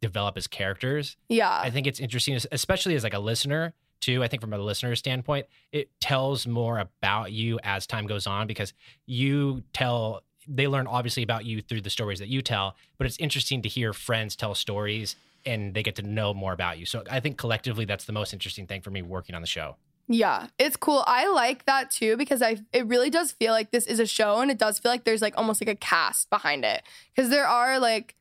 [0.00, 1.16] develop as characters.
[1.28, 1.50] Yeah.
[1.50, 4.22] I think it's interesting, especially as like a listener, too.
[4.22, 8.46] I think from a listener standpoint, it tells more about you as time goes on
[8.46, 8.74] because
[9.06, 13.16] you tell they learn obviously about you through the stories that you tell, but it's
[13.16, 15.16] interesting to hear friends tell stories
[15.46, 16.84] and they get to know more about you.
[16.84, 19.76] So I think collectively that's the most interesting thing for me working on the show.
[20.06, 21.02] Yeah, it's cool.
[21.06, 24.40] I like that too because I it really does feel like this is a show
[24.40, 26.82] and it does feel like there's like almost like a cast behind it.
[27.16, 28.14] Cuz there are like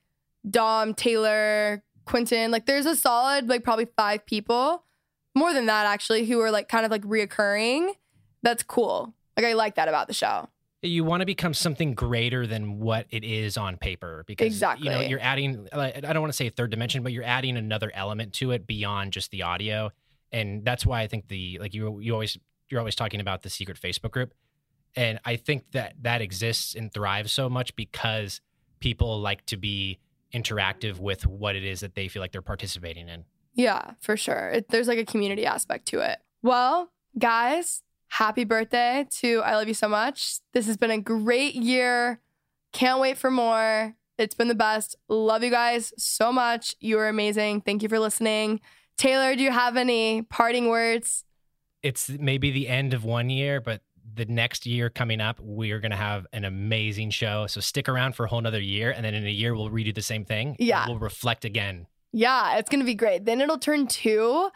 [0.49, 4.83] Dom, Taylor, Quentin, like there's a solid like probably 5 people,
[5.35, 7.93] more than that actually who are like kind of like reoccurring.
[8.41, 9.13] That's cool.
[9.37, 10.49] Like I like that about the show.
[10.81, 14.85] You want to become something greater than what it is on paper because exactly.
[14.85, 17.89] you know you're adding I don't want to say third dimension, but you're adding another
[17.95, 19.91] element to it beyond just the audio.
[20.33, 22.37] And that's why I think the like you you always
[22.69, 24.33] you're always talking about the secret Facebook group.
[24.95, 28.41] And I think that that exists and thrives so much because
[28.81, 29.99] people like to be
[30.33, 33.25] interactive with what it is that they feel like they're participating in.
[33.53, 34.49] Yeah, for sure.
[34.49, 36.19] It, there's like a community aspect to it.
[36.41, 40.39] Well, guys, happy birthday to I Love You So Much.
[40.53, 42.19] This has been a great year.
[42.71, 43.95] Can't wait for more.
[44.17, 44.95] It's been the best.
[45.07, 46.75] Love you guys so much.
[46.79, 47.61] You are amazing.
[47.61, 48.61] Thank you for listening.
[48.97, 51.25] Taylor, do you have any parting words?
[51.81, 53.81] It's maybe the end of one year, but
[54.15, 57.47] the next year coming up, we are going to have an amazing show.
[57.47, 58.91] So stick around for a whole nother year.
[58.91, 60.55] And then in a year, we'll redo the same thing.
[60.59, 60.87] Yeah.
[60.87, 61.87] We'll reflect again.
[62.13, 63.25] Yeah, it's gonna be great.
[63.25, 64.49] Then it'll turn two.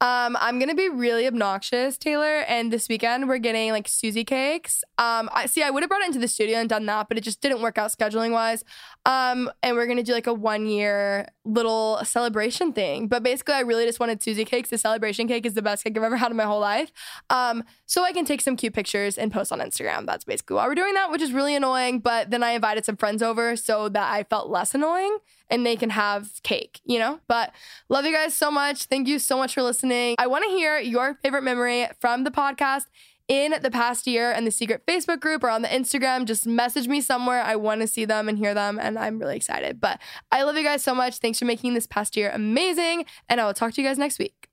[0.00, 2.38] Um, I'm gonna be really obnoxious, Taylor.
[2.48, 4.80] And this weekend we're getting like SusieCakes.
[4.98, 5.62] Um, I see.
[5.62, 7.60] I would have brought it into the studio and done that, but it just didn't
[7.60, 8.64] work out scheduling wise.
[9.04, 13.08] Um, and we're gonna do like a one year little celebration thing.
[13.08, 14.68] But basically, I really just wanted SusieCakes.
[14.68, 16.90] The celebration cake is the best cake I've ever had in my whole life.
[17.28, 17.62] Um,
[17.92, 20.06] so I can take some cute pictures and post on Instagram.
[20.06, 21.98] That's basically why we're doing that, which is really annoying.
[21.98, 25.18] But then I invited some friends over so that I felt less annoying
[25.50, 27.20] and they can have cake, you know?
[27.28, 27.52] But
[27.90, 28.84] love you guys so much.
[28.84, 30.14] Thank you so much for listening.
[30.18, 32.84] I want to hear your favorite memory from the podcast
[33.28, 36.24] in the past year and the secret Facebook group or on the Instagram.
[36.24, 37.42] Just message me somewhere.
[37.42, 39.82] I want to see them and hear them, and I'm really excited.
[39.82, 41.18] But I love you guys so much.
[41.18, 44.18] Thanks for making this past year amazing, and I will talk to you guys next
[44.18, 44.51] week.